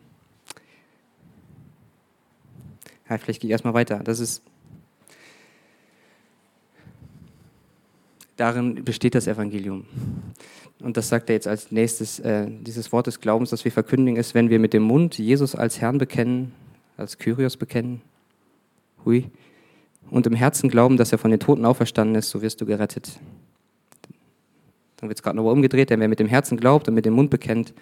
Ja, 3.10 3.18
vielleicht 3.18 3.42
gehe 3.42 3.48
ich 3.48 3.52
erstmal 3.52 3.74
weiter. 3.74 4.00
Das 4.00 4.20
ist. 4.20 4.44
Darin 8.36 8.84
besteht 8.84 9.16
das 9.16 9.28
Evangelium. 9.28 9.86
Und 10.80 10.98
das 10.98 11.10
sagt 11.10 11.30
er 11.30 11.36
jetzt 11.36 11.48
als 11.48 11.72
nächstes. 11.72 12.20
Äh, 12.20 12.48
dieses 12.50 12.92
Wort 12.92 13.08
des 13.08 13.22
Glaubens, 13.22 13.52
das 13.52 13.64
wir 13.64 13.72
verkündigen, 13.72 14.20
ist, 14.20 14.34
wenn 14.34 14.50
wir 14.50 14.60
mit 14.60 14.74
dem 14.74 14.84
Mund 14.84 15.18
Jesus 15.18 15.56
als 15.56 15.80
Herrn 15.80 15.98
bekennen, 15.98 16.52
als 16.98 17.18
Kyrios 17.18 17.58
bekennen, 17.58 18.02
hui, 19.06 19.30
und 20.10 20.28
im 20.28 20.34
Herzen 20.34 20.70
glauben, 20.70 20.98
dass 20.98 21.12
er 21.12 21.18
von 21.18 21.32
den 21.32 21.40
Toten 21.40 21.66
auferstanden 21.66 22.16
ist, 22.16 22.30
so 22.30 22.42
wirst 22.42 22.60
du 22.62 22.66
gerettet. 22.66 23.20
Dann 24.98 25.10
wird 25.10 25.20
es 25.20 25.24
gerade 25.24 25.38
nochmal 25.38 25.54
umgedreht, 25.54 25.90
denn 25.90 26.00
wer 26.00 26.08
mit 26.08 26.20
dem 26.20 26.28
Herzen 26.28 26.58
glaubt 26.58 26.88
und 26.88 26.94
mit 26.94 27.06
dem 27.06 27.14
Mund 27.14 27.30
bekennt, 27.30 27.74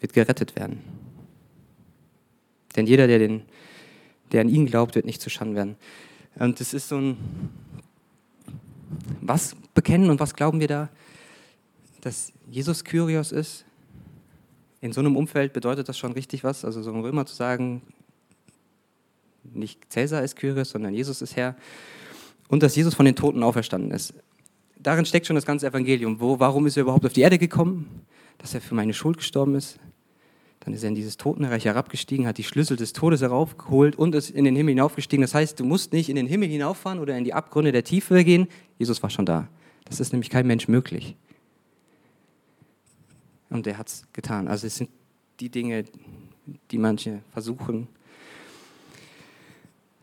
wird 0.00 0.12
gerettet 0.12 0.56
werden. 0.56 0.80
Denn 2.76 2.86
jeder, 2.86 3.06
der, 3.06 3.18
den, 3.18 3.42
der 4.32 4.40
an 4.42 4.48
ihn 4.48 4.66
glaubt, 4.66 4.96
wird 4.96 5.06
nicht 5.06 5.22
zu 5.22 5.30
Schanden 5.30 5.54
werden. 5.54 5.76
Und 6.36 6.60
es 6.60 6.74
ist 6.74 6.88
so 6.88 6.96
ein, 6.96 7.16
was 9.20 9.56
bekennen 9.74 10.10
und 10.10 10.20
was 10.20 10.34
glauben 10.34 10.60
wir 10.60 10.68
da? 10.68 10.88
Dass 12.00 12.32
Jesus 12.50 12.84
Kyrios 12.84 13.32
ist. 13.32 13.64
In 14.80 14.92
so 14.92 15.00
einem 15.00 15.16
Umfeld 15.16 15.52
bedeutet 15.52 15.88
das 15.88 15.96
schon 15.96 16.12
richtig 16.12 16.44
was. 16.44 16.64
Also 16.64 16.82
so 16.82 16.92
ein 16.92 17.00
Römer 17.00 17.24
zu 17.26 17.34
sagen, 17.34 17.82
nicht 19.42 19.92
Cäsar 19.92 20.22
ist 20.22 20.36
Kyrios, 20.36 20.70
sondern 20.70 20.94
Jesus 20.94 21.22
ist 21.22 21.36
Herr 21.36 21.56
und 22.48 22.62
dass 22.62 22.76
Jesus 22.76 22.94
von 22.94 23.06
den 23.06 23.16
Toten 23.16 23.42
auferstanden 23.42 23.90
ist. 23.90 24.14
Darin 24.78 25.06
steckt 25.06 25.26
schon 25.26 25.36
das 25.36 25.46
ganze 25.46 25.66
Evangelium. 25.66 26.20
Wo, 26.20 26.38
warum 26.38 26.66
ist 26.66 26.76
er 26.76 26.82
überhaupt 26.82 27.06
auf 27.06 27.12
die 27.12 27.22
Erde 27.22 27.38
gekommen? 27.38 28.02
Dass 28.38 28.54
er 28.54 28.60
für 28.60 28.74
meine 28.74 28.92
Schuld 28.92 29.16
gestorben 29.16 29.54
ist. 29.54 29.78
Dann 30.64 30.72
ist 30.72 30.82
er 30.82 30.88
in 30.88 30.94
dieses 30.94 31.16
Totenreich 31.16 31.66
herabgestiegen, 31.66 32.26
hat 32.26 32.38
die 32.38 32.44
Schlüssel 32.44 32.76
des 32.76 32.94
Todes 32.94 33.20
heraufgeholt 33.20 33.96
und 33.96 34.14
ist 34.14 34.30
in 34.30 34.44
den 34.44 34.56
Himmel 34.56 34.72
hinaufgestiegen. 34.72 35.22
Das 35.22 35.34
heißt, 35.34 35.60
du 35.60 35.64
musst 35.64 35.92
nicht 35.92 36.08
in 36.08 36.16
den 36.16 36.26
Himmel 36.26 36.48
hinauffahren 36.48 36.98
oder 36.98 37.16
in 37.18 37.24
die 37.24 37.34
Abgründe 37.34 37.70
der 37.70 37.84
Tiefe 37.84 38.24
gehen. 38.24 38.48
Jesus 38.78 39.02
war 39.02 39.10
schon 39.10 39.26
da. 39.26 39.48
Das 39.84 40.00
ist 40.00 40.12
nämlich 40.12 40.30
kein 40.30 40.46
Mensch 40.46 40.66
möglich. 40.68 41.16
Und 43.50 43.66
er 43.66 43.76
hat 43.76 43.88
es 43.88 44.06
getan. 44.12 44.48
Also 44.48 44.66
es 44.66 44.76
sind 44.76 44.90
die 45.38 45.50
Dinge, 45.50 45.84
die 46.70 46.78
manche 46.78 47.20
versuchen, 47.32 47.88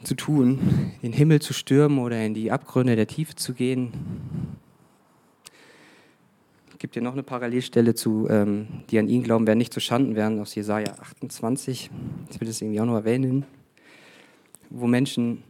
zu 0.04 0.16
tun, 0.16 0.94
den 1.04 1.14
Himmel 1.14 1.42
zu 1.42 1.54
stürmen 1.54 2.00
oder 2.00 2.24
in 2.24 2.34
die 2.34 2.52
Abgründe 2.52 2.96
der 2.96 3.08
Tiefe 3.08 3.36
zu 3.36 3.54
gehen. 3.54 3.94
Gibt 6.82 6.96
ja 6.96 7.02
noch 7.04 7.14
eine 7.14 7.22
Parallelstelle 7.22 7.94
zu, 7.94 8.28
ähm, 8.28 8.68
die 8.90 8.98
an 8.98 9.08
ihn 9.08 9.22
glauben, 9.22 9.46
werden 9.46 9.60
nicht 9.60 9.72
zu 9.72 9.80
Schanden 9.80 10.16
werden, 10.16 10.40
aus 10.40 10.56
Jesaja 10.56 10.94
28. 10.94 11.92
Ich 12.32 12.42
will 12.42 12.48
das 12.48 12.60
irgendwie 12.60 12.82
auch 12.82 12.88
noch 12.88 12.96
erwähnen, 12.96 13.46
wo 14.72 14.88
Menschen 14.88 15.44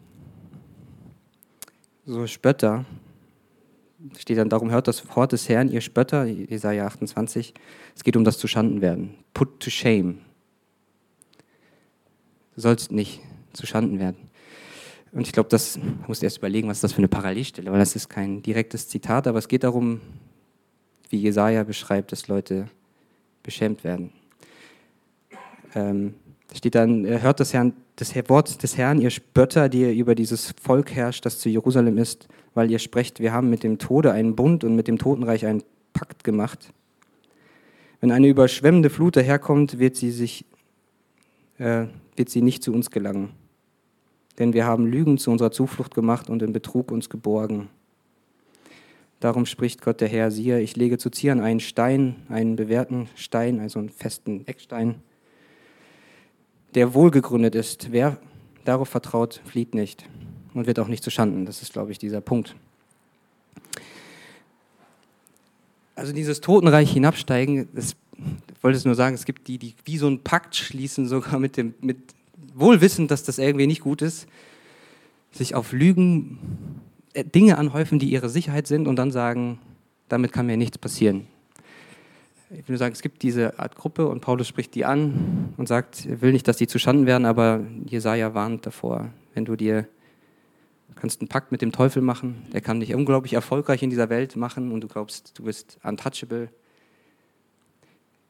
so 2.06 2.28
Spötter, 2.28 2.84
steht 4.18 4.40
dann 4.40 4.50
darum, 4.50 4.72
hört 4.72 4.90
das 4.90 5.16
Wort 5.16 5.32
des 5.32 5.48
Herrn, 5.48 5.70
ihr 5.70 5.80
Spötter, 5.80 6.26
Jesaja 6.26 6.86
28. 6.86 7.54
Es 7.96 8.04
geht 8.04 8.18
um 8.18 8.26
das 8.26 8.38
zu 8.38 8.50
Schanden 8.50 8.82
werden. 8.82 9.16
Put 9.34 9.62
to 9.62 9.70
shame. 9.70 10.18
Du 12.56 12.60
sollst 12.60 12.92
nicht 12.92 13.22
zu 13.54 13.66
Schanden 13.66 14.00
werden. 14.00 14.18
Und 15.14 15.28
ich 15.28 15.32
glaube, 15.32 15.48
das 15.48 15.80
muss 16.08 16.22
erst 16.22 16.40
überlegen, 16.40 16.68
was 16.68 16.82
das 16.82 16.92
für 16.92 16.98
eine 16.98 17.08
Parallelstelle, 17.08 17.72
weil 17.72 17.80
das 17.80 17.96
ist 17.96 18.10
kein 18.10 18.42
direktes 18.42 18.90
Zitat, 18.90 19.28
aber 19.28 19.40
es 19.40 19.48
geht 19.48 19.64
darum, 19.64 20.02
wie 21.12 21.18
Jesaja 21.18 21.64
beschreibt, 21.64 22.12
dass 22.12 22.28
Leute 22.28 22.68
beschämt 23.44 23.84
werden. 23.84 24.12
Ähm, 25.76 26.16
steht 26.56 26.76
dann, 26.76 27.06
hört 27.06 27.40
das, 27.40 27.54
Herrn, 27.54 27.74
das 27.96 28.16
Wort 28.30 28.62
des 28.64 28.78
Herrn, 28.78 29.00
ihr 29.00 29.10
Spötter, 29.10 29.70
die 29.70 29.98
über 29.98 30.16
dieses 30.16 30.54
Volk 30.62 30.92
herrscht, 30.92 31.26
das 31.26 31.40
zu 31.40 31.50
Jerusalem 31.50 31.98
ist, 31.98 32.28
weil 32.54 32.70
ihr 32.70 32.80
sprecht, 32.80 33.20
wir 33.20 33.32
haben 33.32 33.50
mit 33.50 33.64
dem 33.64 33.78
Tode 33.78 34.12
einen 34.12 34.36
Bund 34.36 34.64
und 34.64 34.76
mit 34.76 34.88
dem 34.88 34.98
Totenreich 34.98 35.46
einen 35.46 35.64
Pakt 35.94 36.24
gemacht. 36.24 36.74
Wenn 38.00 38.12
eine 38.12 38.28
überschwemmende 38.28 38.90
Flut 38.90 39.16
daherkommt, 39.16 39.80
wird 39.80 39.96
sie, 39.96 40.12
sich, 40.12 40.46
äh, 41.58 41.86
wird 42.16 42.30
sie 42.30 42.42
nicht 42.42 42.64
zu 42.64 42.74
uns 42.74 42.90
gelangen 42.90 43.30
denn 44.42 44.54
wir 44.54 44.66
haben 44.66 44.88
Lügen 44.88 45.18
zu 45.18 45.32
unserer 45.32 45.52
Zuflucht 45.52 45.94
gemacht 45.94 46.30
und 46.30 46.42
in 46.42 46.54
Betrug 46.54 46.92
uns 46.92 47.10
geborgen. 47.10 47.70
Darum 49.22 49.46
spricht 49.46 49.84
Gott 49.84 50.02
der 50.02 50.08
Herr, 50.08 50.32
siehe, 50.32 50.60
ich 50.62 50.76
lege 50.76 50.98
zu 50.98 51.12
Zion 51.12 51.42
einen 51.42 51.60
Stein, 51.60 52.16
einen 52.28 52.56
bewährten 52.56 53.08
Stein, 53.16 53.60
also 53.60 53.78
einen 53.78 53.90
festen 53.90 54.48
Eckstein, 54.48 54.96
der 56.74 56.96
wohlgegründet 56.96 57.54
ist. 57.54 57.92
Wer 57.92 58.18
darauf 58.66 58.90
vertraut, 58.90 59.40
flieht 59.46 59.76
nicht 59.76 60.10
und 60.56 60.66
wird 60.66 60.80
auch 60.80 60.88
nicht 60.88 61.04
zu 61.04 61.12
Schanden. 61.12 61.46
Das 61.46 61.62
ist, 61.62 61.72
glaube 61.72 61.92
ich, 61.92 62.00
dieser 62.00 62.20
Punkt. 62.20 62.56
Also 65.94 66.14
dieses 66.14 66.42
Totenreich 66.42 66.92
hinabsteigen, 66.92 67.70
das, 67.76 67.96
wollte 68.62 68.78
es 68.78 68.86
nur 68.86 68.96
sagen, 68.96 69.14
es 69.14 69.26
gibt 69.26 69.48
die, 69.48 69.60
die 69.60 69.76
wie 69.86 70.00
so 70.00 70.08
einen 70.08 70.24
Pakt 70.24 70.56
schließen, 70.56 71.08
sogar 71.08 71.38
mit, 71.38 71.58
dem, 71.58 71.76
mit 71.80 71.98
wohl 72.56 72.82
wissend, 72.82 73.12
dass 73.12 73.22
das 73.22 73.38
irgendwie 73.38 73.68
nicht 73.68 73.82
gut 73.82 74.02
ist, 74.02 74.26
sich 75.32 75.54
auf 75.54 75.74
Lügen 75.74 76.40
Dinge 77.16 77.58
anhäufen, 77.58 78.00
die 78.00 78.10
ihre 78.10 78.30
Sicherheit 78.30 78.68
sind 78.68 78.88
und 78.88 78.96
dann 78.96 79.12
sagen, 79.12 79.60
damit 80.10 80.32
kann 80.32 80.46
mir 80.46 80.58
nichts 80.58 80.78
passieren. 80.78 81.28
Ich 82.50 82.68
will 82.68 82.74
nur 82.74 82.78
sagen, 82.78 82.94
es 82.94 83.02
gibt 83.02 83.22
diese 83.24 83.60
Art 83.60 83.76
Gruppe 83.76 84.08
und 84.08 84.22
Paulus 84.22 84.48
spricht 84.48 84.76
die 84.76 84.84
an 84.84 85.54
und 85.58 85.68
sagt, 85.68 86.06
er 86.06 86.22
will 86.22 86.34
nicht, 86.34 86.48
dass 86.48 86.58
die 86.58 86.68
zuschanden 86.68 87.06
werden, 87.06 87.26
aber 87.26 87.62
Jesaja 87.86 88.34
warnt 88.34 88.66
davor, 88.66 89.10
wenn 89.34 89.46
du 89.46 89.56
dir 89.56 89.88
kannst 91.02 91.20
einen 91.20 91.30
Pakt 91.30 91.52
mit 91.52 91.64
dem 91.64 91.72
Teufel 91.72 92.04
machen, 92.04 92.46
der 92.54 92.62
kann 92.62 92.80
dich 92.80 92.94
unglaublich 92.94 93.34
erfolgreich 93.34 93.82
in 93.82 93.90
dieser 93.90 94.10
Welt 94.10 94.36
machen 94.36 94.72
und 94.72 94.82
du 94.82 94.88
glaubst, 94.88 95.32
du 95.36 95.44
bist 95.44 95.80
untouchable. 95.82 96.50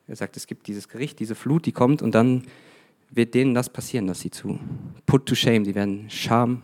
Er 0.07 0.15
sagt, 0.15 0.37
es 0.37 0.47
gibt 0.47 0.67
dieses 0.67 0.87
Gericht, 0.87 1.19
diese 1.19 1.35
Flut, 1.35 1.65
die 1.65 1.73
kommt 1.73 2.01
und 2.01 2.15
dann 2.15 2.43
wird 3.09 3.33
denen 3.33 3.53
das 3.53 3.67
passieren, 3.67 4.07
dass 4.07 4.21
sie 4.21 4.31
zu 4.31 4.57
put 5.05 5.25
to 5.25 5.35
shame, 5.35 5.65
sie 5.65 5.75
werden 5.75 6.09
Scham, 6.09 6.63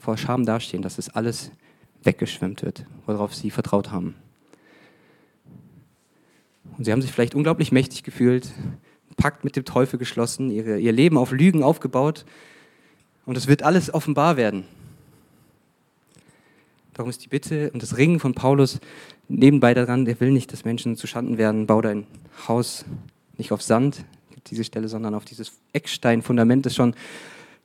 vor 0.00 0.16
Scham 0.16 0.44
dastehen, 0.44 0.82
dass 0.82 0.98
es 0.98 1.10
alles 1.10 1.52
weggeschwemmt 2.02 2.62
wird, 2.62 2.86
worauf 3.06 3.34
sie 3.34 3.50
vertraut 3.50 3.92
haben. 3.92 4.16
Und 6.76 6.84
sie 6.84 6.92
haben 6.92 7.02
sich 7.02 7.12
vielleicht 7.12 7.34
unglaublich 7.34 7.70
mächtig 7.70 8.02
gefühlt, 8.02 8.50
Pakt 9.16 9.44
mit 9.44 9.54
dem 9.54 9.66
Teufel 9.66 9.98
geschlossen, 9.98 10.50
ihre, 10.50 10.78
ihr 10.78 10.92
Leben 10.92 11.18
auf 11.18 11.30
Lügen 11.30 11.62
aufgebaut 11.62 12.24
und 13.26 13.36
es 13.36 13.48
wird 13.48 13.62
alles 13.62 13.92
offenbar 13.92 14.38
werden. 14.38 14.64
Darum 16.94 17.10
ist 17.10 17.22
die 17.22 17.28
Bitte 17.28 17.70
und 17.72 17.82
das 17.82 17.98
Ringen 17.98 18.18
von 18.18 18.34
Paulus 18.34 18.80
nebenbei 19.28 19.74
daran, 19.74 20.06
er 20.06 20.18
will 20.20 20.30
nicht, 20.30 20.52
dass 20.52 20.64
Menschen 20.64 20.96
zu 20.96 21.06
Schanden 21.06 21.36
werden, 21.36 21.66
bau 21.66 21.82
dein 21.82 22.06
Haus 22.48 22.86
nicht 23.36 23.52
auf 23.52 23.60
Sand, 23.60 24.04
diese 24.46 24.64
Stelle, 24.64 24.88
sondern 24.88 25.14
auf 25.14 25.26
dieses 25.26 25.52
Ecksteinfundament, 25.74 26.64
das 26.64 26.74
schon 26.74 26.94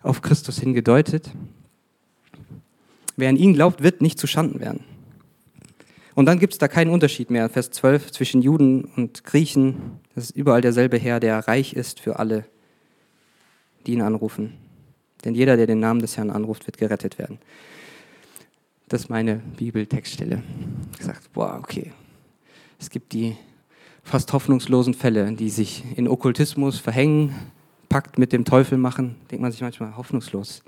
auf 0.02 0.22
Christus 0.22 0.60
hingedeutet. 0.60 1.32
Wer 3.16 3.30
an 3.30 3.38
ihn 3.38 3.54
glaubt, 3.54 3.82
wird 3.82 4.02
nicht 4.02 4.20
zu 4.20 4.28
Schanden 4.28 4.60
werden. 4.60 4.84
Und 6.16 6.28
dann 6.28 6.40
gibt 6.40 6.54
es 6.54 6.60
da 6.60 6.68
keinen 6.68 6.92
Unterschied 6.92 7.30
mehr, 7.30 7.50
Vers 7.50 7.72
12, 7.72 8.12
zwischen 8.12 8.42
Juden 8.42 8.86
und 8.96 9.26
Griechen. 9.26 10.00
Das 10.16 10.26
ist 10.26 10.36
überall 10.36 10.62
derselbe 10.62 10.98
Herr, 10.98 11.20
der 11.20 11.48
reich 11.48 11.74
ist 11.74 12.00
für 12.00 12.20
alle, 12.20 12.46
die 13.86 13.94
ihn 13.94 14.02
anrufen. 14.02 14.54
Denn 15.26 15.36
jeder, 15.36 15.58
der 15.58 15.68
den 15.68 15.80
Namen 15.80 16.00
des 16.00 16.16
Herrn 16.16 16.30
anruft, 16.30 16.68
wird 16.68 16.78
gerettet 16.78 17.18
werden. 17.18 17.40
Das 18.88 19.02
ist 19.02 19.10
meine 19.10 19.42
Bibeltextstelle. 19.58 20.42
Ich 20.94 21.00
gesagt, 21.00 21.34
boah, 21.34 21.60
okay. 21.60 21.92
Es 22.80 22.90
gibt 22.90 23.14
die 23.14 23.36
fast 24.04 24.32
hoffnungslosen 24.32 24.94
Fälle, 24.94 25.32
die 25.34 25.50
sich 25.50 25.84
in 25.98 26.08
Okkultismus 26.08 26.80
verhängen, 26.80 27.36
Pakt 27.90 28.18
mit 28.18 28.32
dem 28.32 28.46
Teufel 28.46 28.78
machen, 28.78 29.16
denkt 29.32 29.42
man 29.42 29.52
sich 29.52 29.62
manchmal 29.62 29.98
hoffnungslos. 29.98 30.64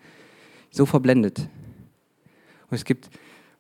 So 0.72 0.86
verblendet. 0.86 1.48
Und 2.69 2.75
es 2.75 2.86
gibt 2.86 3.09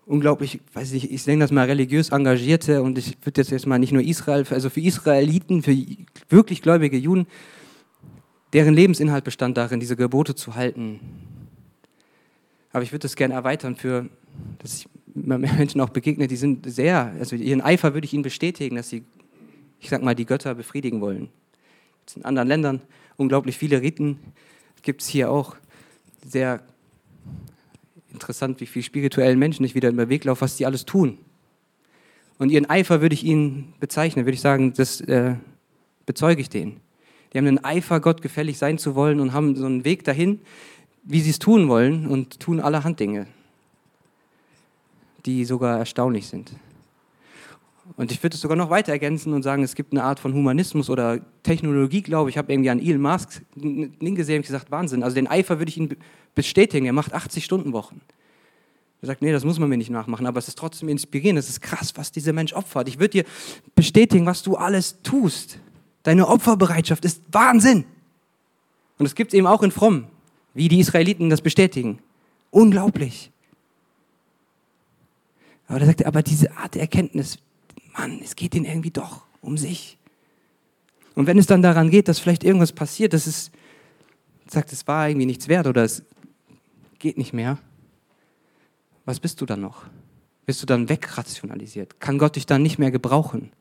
unglaublich, 0.05 0.59
weiß 0.73 0.93
ich, 0.93 1.11
ich 1.11 1.27
nenne 1.27 1.43
das 1.43 1.51
mal 1.51 1.65
religiös 1.65 2.09
Engagierte 2.09 2.81
und 2.81 2.97
ich 2.97 3.17
würde 3.23 3.41
jetzt, 3.41 3.51
jetzt 3.51 3.67
mal 3.67 3.77
nicht 3.77 3.91
nur 3.91 4.01
Israel, 4.01 4.45
also 4.49 4.69
für 4.69 4.81
Israeliten, 4.81 5.63
für 5.63 5.75
wirklich 6.29 6.61
gläubige 6.61 6.97
Juden, 6.97 7.27
deren 8.53 8.73
Lebensinhalt 8.73 9.23
bestand 9.23 9.57
darin, 9.57 9.79
diese 9.79 9.95
Gebote 9.95 10.33
zu 10.35 10.55
halten. 10.55 10.99
Aber 12.71 12.83
ich 12.83 12.91
würde 12.91 13.03
das 13.03 13.15
gerne 13.15 13.33
erweitern 13.33 13.75
für, 13.75 14.09
dass 14.59 14.79
ich 14.79 14.87
Menschen 15.15 15.81
auch 15.81 15.89
begegne, 15.89 16.27
die 16.27 16.35
sind 16.35 16.71
sehr, 16.71 17.13
also 17.19 17.35
ihren 17.35 17.61
Eifer 17.61 17.93
würde 17.93 18.05
ich 18.05 18.13
ihnen 18.13 18.23
bestätigen, 18.23 18.75
dass 18.75 18.89
sie, 18.89 19.03
ich 19.79 19.89
sag 19.89 20.01
mal, 20.03 20.15
die 20.15 20.25
Götter 20.25 20.55
befriedigen 20.55 21.01
wollen. 21.01 21.29
In 22.15 22.23
anderen 22.23 22.47
Ländern 22.47 22.81
unglaublich 23.17 23.57
viele 23.57 23.81
Riten 23.81 24.19
gibt 24.81 25.01
es 25.01 25.07
hier 25.07 25.29
auch. 25.29 25.55
Sehr 26.25 26.61
interessant, 28.17 28.59
wie 28.59 28.65
viele 28.65 28.83
spirituellen 28.83 29.39
Menschen 29.39 29.63
ich 29.63 29.75
wieder 29.75 29.89
im 29.89 30.09
Weg 30.09 30.25
laufe, 30.25 30.41
was 30.41 30.57
die 30.57 30.65
alles 30.65 30.85
tun. 30.85 31.17
Und 32.39 32.49
ihren 32.49 32.69
Eifer 32.69 33.01
würde 33.01 33.13
ich 33.13 33.23
ihnen 33.23 33.73
bezeichnen, 33.79 34.25
würde 34.25 34.35
ich 34.35 34.41
sagen, 34.41 34.73
das 34.73 35.01
äh, 35.01 35.35
bezeuge 36.05 36.41
ich 36.41 36.49
denen. 36.49 36.79
Die 37.31 37.37
haben 37.37 37.47
einen 37.47 37.63
Eifer, 37.63 37.99
Gott 37.99 38.21
gefällig 38.21 38.57
sein 38.57 38.77
zu 38.77 38.95
wollen 38.95 39.19
und 39.19 39.33
haben 39.33 39.55
so 39.55 39.65
einen 39.65 39.85
Weg 39.85 40.03
dahin, 40.03 40.39
wie 41.03 41.21
sie 41.21 41.29
es 41.29 41.39
tun 41.39 41.67
wollen 41.67 42.07
und 42.07 42.39
tun 42.39 42.59
allerhand 42.59 42.99
Dinge, 42.99 43.27
die 45.25 45.45
sogar 45.45 45.79
erstaunlich 45.79 46.27
sind. 46.27 46.51
Und 47.95 48.11
ich 48.11 48.21
würde 48.21 48.35
es 48.35 48.41
sogar 48.41 48.57
noch 48.57 48.69
weiter 48.69 48.91
ergänzen 48.91 49.33
und 49.33 49.43
sagen, 49.43 49.63
es 49.63 49.73
gibt 49.73 49.93
eine 49.93 50.03
Art 50.03 50.19
von 50.19 50.33
Humanismus 50.33 50.89
oder 50.89 51.19
Technologie, 51.43 52.01
glaube 52.01 52.29
ich. 52.29 52.35
Ich 52.35 52.37
habe 52.37 52.51
irgendwie 52.51 52.69
an 52.69 52.79
Elon 52.79 53.01
Musk 53.01 53.41
gesehen 53.55 54.37
und 54.37 54.45
gesagt, 54.45 54.69
Wahnsinn. 54.71 55.03
Also 55.03 55.15
den 55.15 55.27
Eifer 55.27 55.59
würde 55.59 55.69
ich 55.69 55.77
ihn 55.77 55.95
bestätigen. 56.35 56.85
Er 56.85 56.93
macht 56.93 57.15
80-Stunden-Wochen. 57.15 58.01
Er 59.01 59.07
sagt, 59.07 59.21
nee, 59.21 59.31
das 59.31 59.45
muss 59.45 59.59
man 59.59 59.69
mir 59.69 59.77
nicht 59.77 59.89
nachmachen, 59.89 60.25
aber 60.25 60.39
es 60.39 60.47
ist 60.47 60.57
trotzdem 60.57 60.89
inspirierend. 60.89 61.39
Es 61.39 61.49
ist 61.49 61.61
krass, 61.61 61.93
was 61.95 62.11
dieser 62.11 62.33
Mensch 62.33 62.53
opfert. 62.53 62.89
Ich 62.89 62.99
würde 62.99 63.09
dir 63.09 63.25
bestätigen, 63.75 64.25
was 64.25 64.43
du 64.43 64.55
alles 64.55 65.01
tust. 65.03 65.59
Deine 66.03 66.27
Opferbereitschaft 66.27 67.05
ist 67.05 67.21
Wahnsinn. 67.31 67.85
Und 68.97 69.05
es 69.05 69.15
gibt 69.15 69.33
es 69.33 69.37
eben 69.37 69.47
auch 69.47 69.63
in 69.63 69.71
Fromm, 69.71 70.07
wie 70.53 70.67
die 70.67 70.79
Israeliten 70.79 71.29
das 71.29 71.41
bestätigen. 71.41 71.99
Unglaublich. 72.49 73.31
Aber 75.67 75.81
er 75.81 75.85
sagt, 75.87 76.05
aber 76.05 76.23
diese 76.23 76.55
Art 76.57 76.75
der 76.75 76.81
Erkenntnis, 76.81 77.37
Mann, 77.97 78.19
es 78.23 78.35
geht 78.35 78.55
ihnen 78.55 78.65
irgendwie 78.65 78.91
doch 78.91 79.23
um 79.41 79.57
sich. 79.57 79.97
Und 81.15 81.25
wenn 81.25 81.37
es 81.37 81.47
dann 81.47 81.61
daran 81.61 81.89
geht, 81.89 82.07
dass 82.07 82.19
vielleicht 82.19 82.43
irgendwas 82.43 82.71
passiert, 82.71 83.13
dass 83.13 83.25
es 83.25 83.51
sagt, 84.47 84.71
es 84.71 84.87
war 84.87 85.09
irgendwie 85.09 85.25
nichts 85.25 85.47
wert 85.47 85.67
oder 85.67 85.83
es 85.83 86.03
geht 86.99 87.17
nicht 87.17 87.33
mehr, 87.33 87.57
was 89.05 89.19
bist 89.19 89.41
du 89.41 89.45
dann 89.45 89.61
noch? 89.61 89.85
Bist 90.45 90.61
du 90.61 90.65
dann 90.65 90.89
wegrationalisiert? 90.89 91.99
Kann 91.99 92.17
Gott 92.17 92.35
dich 92.35 92.45
dann 92.45 92.61
nicht 92.61 92.77
mehr 92.77 92.91
gebrauchen? 92.91 93.51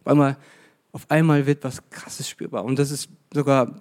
Auf 0.00 0.06
einmal, 0.12 0.36
auf 0.92 1.10
einmal 1.10 1.46
wird 1.46 1.62
was 1.64 1.88
Krasses 1.90 2.28
spürbar. 2.28 2.64
Und 2.64 2.78
das 2.78 2.90
ist 2.90 3.08
sogar, 3.32 3.80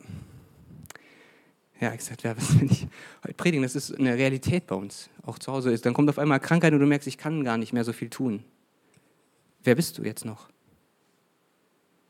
ja, 1.82 1.92
ich 1.92 1.98
gesagt, 1.98 2.22
ja, 2.22 2.38
was 2.38 2.60
will 2.60 2.72
ich 2.72 2.88
heute 3.24 3.34
predigen? 3.34 3.64
Das 3.64 3.76
ist 3.76 3.98
eine 3.98 4.14
Realität 4.14 4.68
bei 4.68 4.76
uns, 4.76 5.10
auch 5.24 5.40
zu 5.40 5.52
Hause 5.52 5.72
ist. 5.72 5.86
Dann 5.86 5.96
kommt 5.96 6.10
auf 6.10 6.20
einmal 6.20 6.40
Krankheit 6.40 6.74
und 6.74 6.80
du 6.80 6.86
merkst, 6.86 7.08
ich 7.08 7.18
kann 7.18 7.44
gar 7.44 7.58
nicht 7.58 7.74
mehr 7.74 7.84
so 7.84 7.92
viel 7.92 8.10
tun. 8.10 8.44
Wer 9.64 9.76
bist 9.76 9.98
du 9.98 10.04
jetzt 10.04 10.24
noch? 10.24 10.48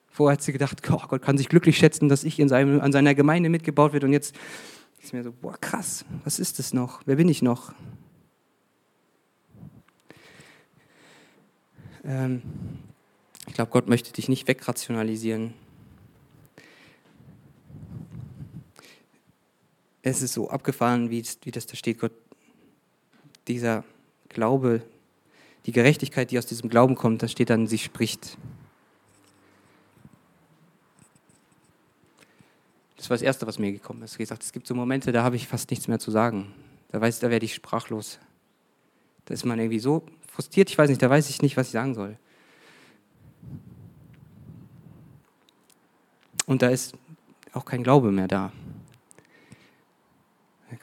Vorher 0.10 0.34
hat 0.34 0.44
sie 0.44 0.52
gedacht, 0.52 0.82
oh, 0.92 1.02
Gott 1.08 1.22
kann 1.22 1.38
sich 1.38 1.48
glücklich 1.48 1.78
schätzen, 1.78 2.10
dass 2.10 2.26
ich 2.26 2.38
in 2.38 2.50
seinem, 2.50 2.82
an 2.82 2.92
seiner 2.92 3.16
Gemeinde 3.16 3.48
mitgebaut 3.48 3.94
wird. 3.94 4.04
Und 4.04 4.12
jetzt 4.12 4.36
ist 5.02 5.14
mir 5.14 5.24
so, 5.24 5.32
boah, 5.32 5.58
krass, 5.58 6.04
was 6.26 6.38
ist 6.38 6.60
das 6.60 6.74
noch? 6.74 7.02
Wer 7.06 7.16
bin 7.16 7.30
ich 7.30 7.42
noch? 7.42 7.74
Ähm, 12.04 12.42
ich 13.48 13.54
glaube, 13.54 13.72
Gott 13.72 13.88
möchte 13.88 14.12
dich 14.12 14.28
nicht 14.28 14.50
wegrationalisieren. 14.50 15.54
Es 20.04 20.22
ist 20.22 20.34
so 20.34 20.50
abgefahren, 20.50 21.10
wie, 21.10 21.24
wie 21.44 21.52
das 21.52 21.68
da 21.68 21.76
steht, 21.76 22.00
Gott, 22.00 22.14
dieser 23.48 23.84
Glaube, 24.30 24.82
die 25.66 25.72
Gerechtigkeit, 25.72 26.32
die 26.32 26.40
aus 26.40 26.46
diesem 26.46 26.70
Glauben 26.70 26.96
kommt, 26.96 27.22
da 27.22 27.28
steht 27.28 27.50
dann, 27.50 27.68
sie 27.68 27.78
spricht. 27.78 28.38
Das 32.98 33.10
war 33.10 33.16
das 33.16 33.22
Erste, 33.22 33.48
was 33.48 33.60
mir 33.60 33.72
gekommen 33.72 34.02
ist. 34.04 34.14
Ich 34.14 34.18
gesagt, 34.20 34.44
es 34.44 34.52
gibt 34.54 34.68
so 34.68 34.76
Momente, 34.76 35.12
da 35.12 35.24
habe 35.24 35.36
ich 35.36 35.48
fast 35.48 35.70
nichts 35.70 35.88
mehr 35.88 36.00
zu 36.00 36.12
sagen. 36.12 36.54
Da 36.90 37.02
weiß, 37.02 37.20
da 37.20 37.30
werde 37.30 37.46
ich 37.46 37.56
sprachlos. 37.56 38.20
Da 39.26 39.34
ist 39.34 39.46
man 39.46 39.60
irgendwie 39.60 39.80
so 39.80 40.04
frustriert, 40.28 40.70
ich 40.70 40.78
weiß 40.78 40.90
nicht, 40.90 41.02
da 41.02 41.10
weiß 41.10 41.30
ich 41.30 41.42
nicht, 41.42 41.58
was 41.58 41.68
ich 41.68 41.74
sagen 41.74 41.94
soll. 41.94 42.18
Und 46.46 46.62
da 46.62 46.70
ist 46.70 46.96
auch 47.54 47.66
kein 47.66 47.84
Glaube 47.84 48.12
mehr 48.12 48.28
da. 48.28 48.52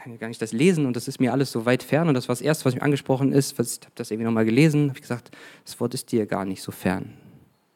Kann 0.08 0.14
ich 0.14 0.20
gar 0.20 0.28
nicht 0.28 0.40
das 0.40 0.52
lesen 0.52 0.86
und 0.86 0.96
das 0.96 1.06
ist 1.06 1.20
mir 1.20 1.32
alles 1.34 1.52
so 1.52 1.66
weit 1.66 1.82
fern. 1.82 2.08
Und 2.08 2.14
das 2.14 2.28
war 2.28 2.34
das 2.34 2.40
Erste, 2.40 2.64
was 2.64 2.74
mir 2.74 2.80
angesprochen 2.80 3.30
ist, 3.30 3.58
was, 3.58 3.76
ich 3.76 3.84
habe 3.84 3.92
das 3.94 4.10
irgendwie 4.10 4.24
nochmal 4.24 4.46
gelesen, 4.46 4.88
habe 4.88 4.96
ich 4.96 5.02
gesagt, 5.02 5.30
das 5.66 5.78
Wort 5.80 5.92
ist 5.92 6.10
dir 6.10 6.24
gar 6.24 6.46
nicht 6.46 6.62
so 6.62 6.72
fern. 6.72 7.12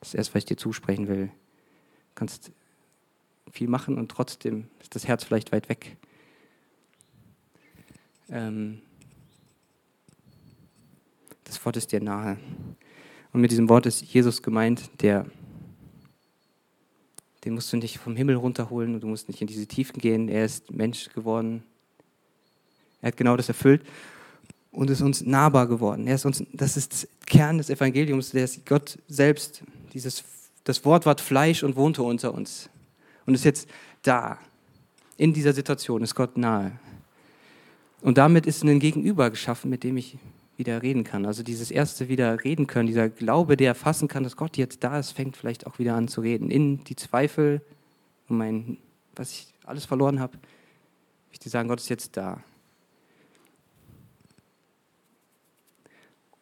Das 0.00 0.08
ist 0.08 0.14
erst, 0.14 0.34
was 0.34 0.38
ich 0.38 0.44
dir 0.46 0.56
zusprechen 0.56 1.08
will. 1.08 1.26
Du 1.26 1.32
kannst 2.14 2.50
viel 3.50 3.68
machen 3.68 3.98
und 3.98 4.10
trotzdem 4.10 4.68
ist 4.80 4.94
das 4.94 5.06
Herz 5.06 5.24
vielleicht 5.24 5.52
weit 5.52 5.68
weg. 5.68 5.98
Ähm, 8.30 8.80
das 11.44 11.62
Wort 11.66 11.76
ist 11.76 11.92
dir 11.92 12.00
nahe. 12.00 12.38
Und 13.34 13.42
mit 13.42 13.50
diesem 13.50 13.68
Wort 13.68 13.84
ist 13.84 14.00
Jesus 14.04 14.42
gemeint, 14.42 15.02
der 15.02 15.26
den 17.44 17.52
musst 17.52 17.70
du 17.74 17.76
nicht 17.76 17.98
vom 17.98 18.16
Himmel 18.16 18.36
runterholen 18.36 18.94
und 18.94 19.02
du 19.02 19.06
musst 19.06 19.28
nicht 19.28 19.42
in 19.42 19.48
diese 19.48 19.66
Tiefen 19.66 20.00
gehen. 20.00 20.30
Er 20.30 20.46
ist 20.46 20.70
Mensch 20.70 21.10
geworden. 21.10 21.64
Er 23.02 23.08
hat 23.08 23.16
genau 23.16 23.36
das 23.36 23.48
erfüllt 23.48 23.82
und 24.70 24.88
ist 24.88 25.02
uns 25.02 25.20
nahbar 25.22 25.66
geworden. 25.68 26.06
Er 26.06 26.14
ist 26.14 26.24
uns, 26.24 26.42
das 26.52 26.76
ist 26.76 27.06
Kern 27.26 27.58
des 27.58 27.68
Evangeliums, 27.68 28.30
der 28.30 28.44
ist 28.44 28.64
Gott 28.64 28.98
selbst. 29.08 29.62
Dieses, 29.92 30.24
das 30.64 30.84
Wort 30.84 31.04
ward 31.04 31.20
Fleisch 31.20 31.62
und 31.62 31.76
wohnte 31.76 32.02
unter 32.02 32.32
uns 32.32 32.70
und 33.26 33.34
ist 33.34 33.44
jetzt 33.44 33.68
da. 34.02 34.38
In 35.18 35.34
dieser 35.34 35.52
Situation 35.52 36.02
ist 36.02 36.14
Gott 36.14 36.36
nahe. 36.38 36.72
Und 38.00 38.18
damit 38.18 38.46
ist 38.46 38.64
ein 38.64 38.80
Gegenüber 38.80 39.30
geschaffen, 39.30 39.70
mit 39.70 39.84
dem 39.84 39.96
ich 39.96 40.18
wieder 40.56 40.82
reden 40.82 41.04
kann. 41.04 41.26
Also 41.26 41.42
dieses 41.42 41.70
erste 41.70 42.08
wieder 42.08 42.42
reden 42.44 42.66
können, 42.66 42.86
dieser 42.86 43.08
Glaube, 43.08 43.56
der 43.56 43.68
erfassen 43.68 44.08
kann, 44.08 44.24
dass 44.24 44.36
Gott 44.36 44.56
jetzt 44.56 44.82
da 44.84 44.98
ist, 44.98 45.12
fängt 45.12 45.36
vielleicht 45.36 45.66
auch 45.66 45.78
wieder 45.78 45.94
an 45.94 46.08
zu 46.08 46.20
reden. 46.20 46.50
In 46.50 46.82
die 46.84 46.96
Zweifel 46.96 47.60
und 48.28 48.38
mein, 48.38 48.78
was 49.14 49.30
ich 49.32 49.54
alles 49.64 49.84
verloren 49.84 50.20
habe, 50.20 50.38
ich 51.30 51.38
dir 51.38 51.50
sagen, 51.50 51.68
Gott 51.68 51.80
ist 51.80 51.88
jetzt 51.88 52.16
da. 52.16 52.42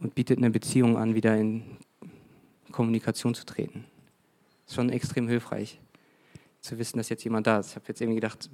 Und 0.00 0.14
bietet 0.14 0.38
eine 0.38 0.50
Beziehung 0.50 0.96
an, 0.96 1.14
wieder 1.14 1.36
in 1.36 1.62
Kommunikation 2.72 3.34
zu 3.34 3.44
treten. 3.44 3.84
Ist 4.66 4.74
schon 4.74 4.90
extrem 4.90 5.28
hilfreich, 5.28 5.78
zu 6.60 6.78
wissen, 6.78 6.98
dass 6.98 7.08
jetzt 7.08 7.24
jemand 7.24 7.46
da 7.46 7.58
ist. 7.58 7.70
Ich 7.70 7.76
habe 7.76 7.84
jetzt 7.88 8.00
irgendwie 8.00 8.20
gedacht, 8.20 8.50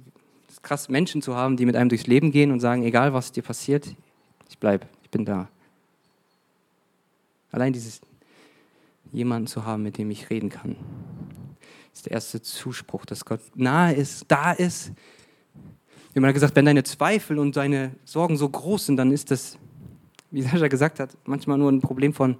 es 0.47 0.55
ist 0.55 0.63
krass, 0.63 0.89
Menschen 0.89 1.21
zu 1.21 1.35
haben, 1.35 1.57
die 1.57 1.65
mit 1.65 1.75
einem 1.75 1.89
durchs 1.89 2.07
Leben 2.07 2.31
gehen 2.31 2.51
und 2.51 2.59
sagen, 2.59 2.83
egal 2.83 3.13
was 3.13 3.31
dir 3.31 3.43
passiert, 3.43 3.95
ich 4.49 4.57
bleibe, 4.57 4.87
ich 5.03 5.09
bin 5.09 5.25
da. 5.25 5.49
Allein 7.51 7.73
dieses 7.73 8.01
jemanden 9.11 9.47
zu 9.47 9.65
haben, 9.65 9.83
mit 9.83 9.97
dem 9.97 10.11
ich 10.11 10.29
reden 10.29 10.49
kann, 10.49 10.75
ist 11.93 12.05
der 12.05 12.13
erste 12.13 12.41
Zuspruch, 12.41 13.05
dass 13.05 13.25
Gott 13.25 13.41
nahe 13.55 13.93
ist, 13.93 14.25
da 14.27 14.51
ist. 14.51 14.91
Jemand 16.13 16.29
hat 16.29 16.35
gesagt, 16.35 16.55
wenn 16.55 16.65
deine 16.65 16.83
Zweifel 16.83 17.39
und 17.39 17.55
deine 17.55 17.95
Sorgen 18.05 18.37
so 18.37 18.49
groß 18.49 18.87
sind, 18.87 18.97
dann 18.97 19.11
ist 19.11 19.31
das, 19.31 19.57
wie 20.31 20.41
Sascha 20.41 20.67
gesagt 20.67 20.99
hat, 20.99 21.17
manchmal 21.25 21.57
nur 21.57 21.71
ein 21.71 21.81
Problem 21.81 22.13
von 22.13 22.37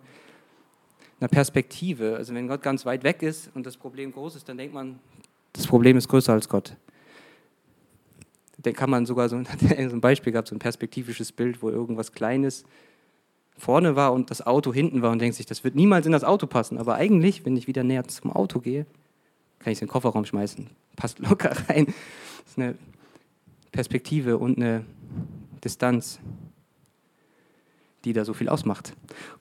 einer 1.20 1.28
Perspektive. 1.28 2.16
Also 2.16 2.34
wenn 2.34 2.48
Gott 2.48 2.62
ganz 2.62 2.86
weit 2.86 3.04
weg 3.04 3.22
ist 3.22 3.50
und 3.56 3.66
das 3.66 3.78
Problem 3.78 4.12
groß 4.12 4.36
ist, 4.36 4.50
dann 4.50 4.58
denkt 4.58 4.74
man, 4.74 5.00
das 5.54 5.68
Problem 5.68 5.98
ist 5.98 6.08
größer 6.08 6.34
als 6.34 6.48
Gott. 6.50 6.76
Dann 8.60 8.74
kann 8.74 8.90
man 8.90 9.06
sogar 9.06 9.30
so, 9.30 9.36
ein 9.36 10.02
Beispiel 10.02 10.32
gehabt, 10.32 10.48
so 10.48 10.56
ein 10.56 10.60
perspektivisches 10.60 11.32
Bild, 11.32 11.62
wo 11.62 11.70
irgendwas 11.70 12.12
Kleines 12.12 12.64
vorne 13.58 13.96
war 13.96 14.14
und 14.14 14.30
das 14.30 14.46
Auto 14.46 14.74
hinten 14.74 15.02
war 15.02 15.12
und 15.12 15.20
denkt 15.20 15.36
sich, 15.36 15.46
das 15.46 15.64
wird 15.64 15.76
niemals 15.76 16.06
in 16.06 16.12
das 16.12 16.24
Auto 16.24 16.46
passen. 16.46 16.78
Aber 16.78 16.96
eigentlich, 16.96 17.46
wenn 17.46 17.58
ich 17.58 17.68
wieder 17.68 17.84
näher 17.84 18.08
zum 18.08 18.32
Auto 18.32 18.60
gehe, 18.60 18.86
kann 19.60 19.72
ich 19.72 19.80
es 19.80 19.82
in 19.82 19.88
den 19.88 19.92
Kofferraum 19.92 20.26
schmeißen. 20.26 20.70
Passt 20.96 21.20
locker 21.20 21.52
rein. 21.70 21.86
Das 21.86 22.52
ist 22.52 22.58
eine 22.58 22.76
Perspektive 23.72 24.38
und 24.38 24.58
eine 24.58 24.86
Distanz, 25.64 26.20
die 28.06 28.14
da 28.14 28.26
so 28.26 28.34
viel 28.34 28.50
ausmacht. 28.50 28.94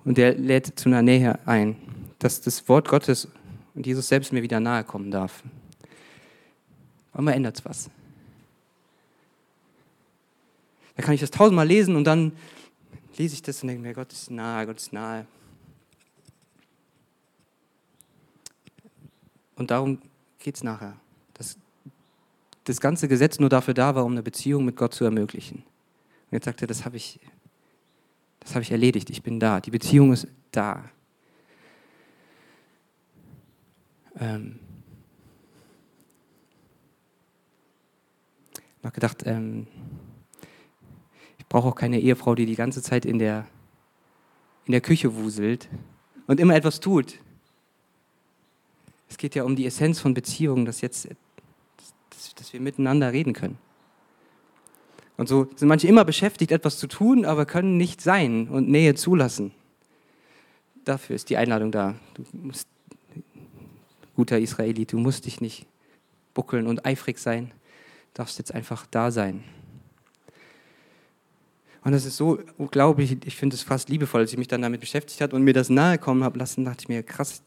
Und 0.04 0.18
der 0.18 0.34
lädt 0.34 0.78
zu 0.78 0.88
einer 0.88 1.02
Nähe 1.02 1.38
ein. 1.46 1.76
dass 2.18 2.40
das 2.40 2.66
Wort 2.68 2.88
Gottes 2.88 3.28
und 3.74 3.86
Jesus 3.86 4.08
selbst 4.08 4.32
mir 4.32 4.42
wieder 4.42 4.58
nahe 4.58 4.84
kommen 4.84 5.10
darf. 5.10 5.42
Einmal 7.12 7.34
ändert 7.34 7.58
es 7.58 7.64
was. 7.64 7.90
Da 10.96 11.02
kann 11.02 11.14
ich 11.14 11.20
das 11.20 11.30
tausendmal 11.30 11.66
lesen 11.66 11.94
und 11.94 12.04
dann 12.04 12.32
lese 13.18 13.34
ich 13.34 13.42
das 13.42 13.62
und 13.62 13.68
denke 13.68 13.82
mir, 13.82 13.92
Gott 13.92 14.12
ist 14.12 14.30
nahe, 14.30 14.66
Gott 14.66 14.78
ist 14.78 14.92
nahe. 14.92 15.26
Und 19.56 19.70
darum 19.70 19.98
geht 20.38 20.56
es 20.56 20.62
nachher. 20.62 20.96
Dass 21.34 21.56
das 22.64 22.80
ganze 22.80 23.08
Gesetz 23.08 23.38
nur 23.38 23.48
dafür 23.48 23.74
da 23.74 23.94
war, 23.94 24.04
um 24.04 24.12
eine 24.12 24.22
Beziehung 24.22 24.64
mit 24.64 24.76
Gott 24.76 24.94
zu 24.94 25.04
ermöglichen. 25.04 25.58
Und 25.58 26.32
jetzt 26.32 26.44
sagt 26.44 26.60
er, 26.62 26.66
das 26.66 26.84
habe 26.84 26.96
ich, 26.96 27.20
das 28.46 28.54
habe 28.54 28.62
ich 28.62 28.70
erledigt, 28.70 29.10
ich 29.10 29.24
bin 29.24 29.40
da, 29.40 29.60
die 29.60 29.72
Beziehung 29.72 30.12
ist 30.12 30.28
da. 30.52 30.88
Ähm 34.20 34.60
ich 38.52 38.84
habe 38.84 38.94
gedacht, 38.94 39.24
ähm 39.26 39.66
ich 41.38 41.46
brauche 41.46 41.66
auch 41.66 41.74
keine 41.74 41.98
Ehefrau, 41.98 42.36
die 42.36 42.46
die 42.46 42.54
ganze 42.54 42.82
Zeit 42.82 43.04
in 43.04 43.18
der, 43.18 43.48
in 44.66 44.72
der 44.72 44.80
Küche 44.80 45.16
wuselt 45.16 45.68
und 46.28 46.38
immer 46.38 46.54
etwas 46.54 46.78
tut. 46.78 47.18
Es 49.08 49.18
geht 49.18 49.34
ja 49.34 49.42
um 49.42 49.56
die 49.56 49.66
Essenz 49.66 49.98
von 49.98 50.14
Beziehungen, 50.14 50.66
dass, 50.66 50.82
jetzt, 50.82 51.08
dass, 52.10 52.34
dass 52.36 52.52
wir 52.52 52.60
miteinander 52.60 53.12
reden 53.12 53.32
können. 53.32 53.58
Und 55.16 55.28
so 55.28 55.48
sind 55.56 55.68
manche 55.68 55.88
immer 55.88 56.04
beschäftigt, 56.04 56.52
etwas 56.52 56.78
zu 56.78 56.86
tun, 56.86 57.24
aber 57.24 57.46
können 57.46 57.76
nicht 57.76 58.00
sein 58.00 58.48
und 58.48 58.68
Nähe 58.68 58.94
zulassen. 58.94 59.52
Dafür 60.84 61.16
ist 61.16 61.30
die 61.30 61.36
Einladung 61.36 61.72
da. 61.72 61.94
Du 62.14 62.24
musst, 62.32 62.68
guter 64.14 64.38
Israelit, 64.38 64.92
du 64.92 64.98
musst 64.98 65.26
dich 65.26 65.40
nicht 65.40 65.66
buckeln 66.34 66.66
und 66.66 66.84
eifrig 66.84 67.18
sein, 67.18 67.46
du 67.48 68.18
darfst 68.22 68.38
jetzt 68.38 68.54
einfach 68.54 68.86
da 68.90 69.10
sein. 69.10 69.42
Und 71.82 71.92
das 71.92 72.04
ist 72.04 72.16
so 72.16 72.40
unglaublich, 72.58 73.16
ich 73.24 73.36
finde 73.36 73.54
es 73.54 73.62
fast 73.62 73.88
liebevoll, 73.88 74.20
als 74.20 74.32
ich 74.32 74.38
mich 74.38 74.48
dann 74.48 74.60
damit 74.60 74.80
beschäftigt 74.80 75.20
habe 75.20 75.36
und 75.36 75.42
mir 75.42 75.52
das 75.54 75.70
nahe 75.70 75.98
kommen 75.98 76.24
habe 76.24 76.38
lassen, 76.38 76.64
dachte 76.64 76.82
ich 76.82 76.88
mir, 76.88 77.02
krass, 77.04 77.42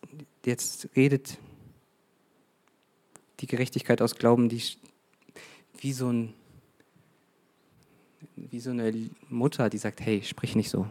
jetzt 0.45 0.88
redet 0.95 1.38
die 3.41 3.47
Gerechtigkeit 3.47 4.01
aus 4.01 4.15
Glauben, 4.15 4.47
die 4.47 4.62
wie 5.79 5.93
so, 5.93 6.10
ein, 6.10 6.34
wie 8.49 8.60
so 8.60 8.71
eine 8.71 9.10
Mutter, 9.30 9.69
die 9.69 9.78
sagt, 9.78 10.02
hey, 10.02 10.21
sprich 10.23 10.56
nicht 10.56 10.69
so. 10.69 10.88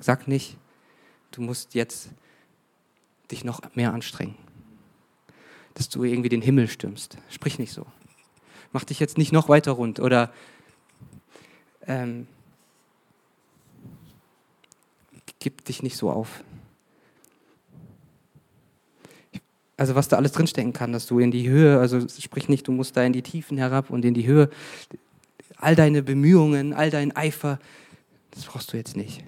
Sag 0.00 0.28
nicht, 0.28 0.56
du 1.32 1.42
musst 1.42 1.74
jetzt 1.74 2.10
dich 3.30 3.44
noch 3.44 3.60
mehr 3.74 3.92
anstrengen, 3.92 4.36
dass 5.74 5.88
du 5.88 6.04
irgendwie 6.04 6.28
den 6.28 6.42
Himmel 6.42 6.68
stürmst. 6.68 7.16
Sprich 7.28 7.58
nicht 7.58 7.72
so. 7.72 7.86
Mach 8.72 8.84
dich 8.84 9.00
jetzt 9.00 9.18
nicht 9.18 9.32
noch 9.32 9.48
weiter 9.48 9.72
rund 9.72 9.98
oder 9.98 10.32
ähm, 11.86 12.26
gib 15.40 15.64
dich 15.64 15.82
nicht 15.82 15.96
so 15.96 16.10
auf. 16.10 16.44
Also 19.76 19.94
was 19.94 20.08
da 20.08 20.18
alles 20.18 20.32
drinstecken 20.32 20.74
kann, 20.74 20.92
dass 20.92 21.06
du 21.06 21.18
in 21.20 21.30
die 21.30 21.48
Höhe, 21.48 21.80
also 21.80 22.06
sprich 22.06 22.48
nicht, 22.48 22.68
du 22.68 22.72
musst 22.72 22.96
da 22.96 23.02
in 23.02 23.14
die 23.14 23.22
Tiefen 23.22 23.56
herab 23.56 23.88
und 23.88 24.04
in 24.04 24.12
die 24.12 24.26
Höhe, 24.26 24.50
all 25.62 25.76
deine 25.76 26.02
Bemühungen, 26.02 26.72
all 26.72 26.90
dein 26.90 27.14
Eifer, 27.14 27.58
das 28.30 28.44
brauchst 28.44 28.72
du 28.72 28.76
jetzt 28.76 28.96
nicht. 28.96 29.24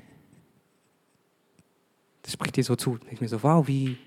Das 2.22 2.32
spricht 2.32 2.56
dir 2.56 2.64
so 2.64 2.76
zu. 2.76 2.98
Ich 3.10 3.20
mir 3.20 3.28
so, 3.28 3.42
wow, 3.42 3.66
wie, 3.66 3.98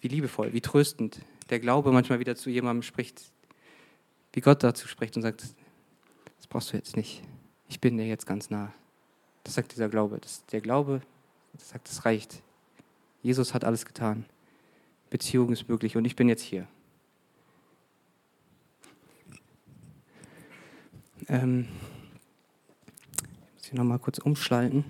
wie 0.00 0.08
liebevoll, 0.08 0.52
wie 0.52 0.60
tröstend 0.60 1.20
der 1.50 1.60
Glaube 1.60 1.92
manchmal 1.92 2.18
wieder 2.18 2.34
zu 2.34 2.50
jemandem 2.50 2.82
spricht, 2.82 3.22
wie 4.32 4.40
Gott 4.40 4.62
dazu 4.62 4.88
spricht 4.88 5.16
und 5.16 5.22
sagt, 5.22 5.42
das 5.42 6.46
brauchst 6.48 6.72
du 6.72 6.76
jetzt 6.76 6.96
nicht. 6.96 7.22
Ich 7.68 7.80
bin 7.80 7.96
dir 7.96 8.06
jetzt 8.06 8.26
ganz 8.26 8.50
nah. 8.50 8.72
Das 9.44 9.54
sagt 9.54 9.72
dieser 9.72 9.88
Glaube. 9.88 10.18
Das, 10.20 10.44
der 10.46 10.60
Glaube 10.60 11.02
das 11.58 11.70
sagt, 11.70 11.88
es 11.88 12.04
reicht. 12.04 12.42
Jesus 13.22 13.54
hat 13.54 13.64
alles 13.64 13.84
getan. 13.84 14.24
Beziehung 15.10 15.52
ist 15.52 15.68
möglich 15.68 15.96
und 15.96 16.04
ich 16.04 16.16
bin 16.16 16.28
jetzt 16.28 16.42
hier. 16.42 16.66
Ähm, 21.28 21.66
ich 23.16 23.54
muss 23.54 23.66
hier 23.66 23.78
nochmal 23.78 23.98
kurz 23.98 24.18
umschalten. 24.18 24.84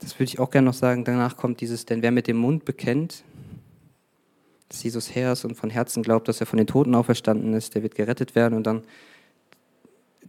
Das 0.00 0.14
würde 0.14 0.24
ich 0.24 0.38
auch 0.38 0.50
gerne 0.50 0.66
noch 0.66 0.74
sagen. 0.74 1.04
Danach 1.04 1.36
kommt 1.36 1.60
dieses, 1.60 1.84
denn 1.84 2.00
wer 2.00 2.12
mit 2.12 2.28
dem 2.28 2.36
Mund 2.36 2.64
bekennt, 2.64 3.24
dass 4.68 4.84
Jesus 4.84 5.14
Herr 5.14 5.32
ist 5.32 5.44
und 5.44 5.56
von 5.56 5.68
Herzen 5.68 6.04
glaubt, 6.04 6.28
dass 6.28 6.40
er 6.40 6.46
von 6.46 6.58
den 6.58 6.68
Toten 6.68 6.94
auferstanden 6.94 7.52
ist, 7.54 7.74
der 7.74 7.82
wird 7.82 7.96
gerettet 7.96 8.36
werden. 8.36 8.54
Und 8.54 8.68
dann 8.68 8.82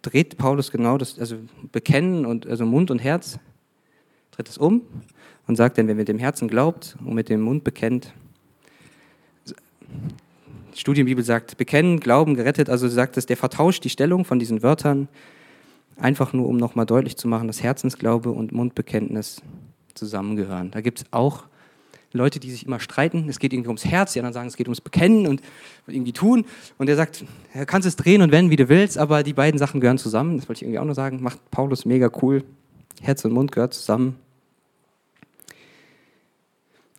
dreht 0.01 0.37
Paulus 0.37 0.71
genau 0.71 0.97
das, 0.97 1.19
also 1.19 1.37
bekennen 1.71 2.25
und 2.25 2.47
also 2.47 2.65
Mund 2.65 2.89
und 2.89 2.99
Herz, 2.99 3.37
dreht 4.31 4.49
es 4.49 4.57
um 4.57 4.81
und 5.45 5.57
sagt 5.57 5.77
dann, 5.77 5.87
wer 5.87 5.95
mit 5.95 6.07
dem 6.07 6.17
Herzen 6.17 6.47
glaubt 6.47 6.97
und 7.05 7.13
mit 7.13 7.29
dem 7.29 7.41
Mund 7.41 7.63
bekennt, 7.63 8.13
die 10.73 10.79
Studienbibel 10.79 11.23
sagt, 11.23 11.57
bekennen, 11.57 11.99
glauben, 11.99 12.35
gerettet, 12.35 12.69
also 12.69 12.87
sagt 12.87 13.17
es, 13.17 13.25
der 13.25 13.37
vertauscht 13.37 13.83
die 13.83 13.89
Stellung 13.89 14.25
von 14.25 14.39
diesen 14.39 14.61
Wörtern, 14.63 15.07
einfach 15.97 16.33
nur, 16.33 16.47
um 16.47 16.57
nochmal 16.57 16.85
deutlich 16.85 17.17
zu 17.17 17.27
machen, 17.27 17.47
dass 17.47 17.63
Herzensglaube 17.63 18.29
und 18.29 18.51
Mundbekenntnis 18.51 19.41
zusammengehören. 19.95 20.71
Da 20.71 20.81
gibt 20.81 20.99
es 20.99 21.05
auch 21.11 21.45
Leute, 22.13 22.39
die 22.39 22.51
sich 22.51 22.65
immer 22.65 22.79
streiten. 22.79 23.27
Es 23.29 23.39
geht 23.39 23.53
irgendwie 23.53 23.69
ums 23.69 23.85
Herz, 23.85 24.13
die 24.13 24.19
anderen 24.19 24.33
sagen, 24.33 24.47
es 24.47 24.55
geht 24.55 24.67
ums 24.67 24.81
Bekennen 24.81 25.27
und 25.27 25.41
irgendwie 25.87 26.13
tun. 26.13 26.45
Und 26.77 26.89
er 26.89 26.95
sagt, 26.95 27.25
du 27.53 27.65
kannst 27.65 27.87
es 27.87 27.95
drehen 27.95 28.21
und 28.21 28.31
wenden, 28.31 28.51
wie 28.51 28.55
du 28.55 28.69
willst, 28.69 28.97
aber 28.97 29.23
die 29.23 29.33
beiden 29.33 29.57
Sachen 29.57 29.81
gehören 29.81 29.97
zusammen. 29.97 30.37
Das 30.37 30.47
wollte 30.47 30.59
ich 30.59 30.63
irgendwie 30.63 30.79
auch 30.79 30.85
nur 30.85 30.95
sagen. 30.95 31.21
Macht 31.21 31.39
Paulus 31.51 31.85
mega 31.85 32.09
cool. 32.21 32.43
Herz 33.01 33.25
und 33.25 33.33
Mund 33.33 33.51
gehört 33.51 33.73
zusammen. 33.73 34.15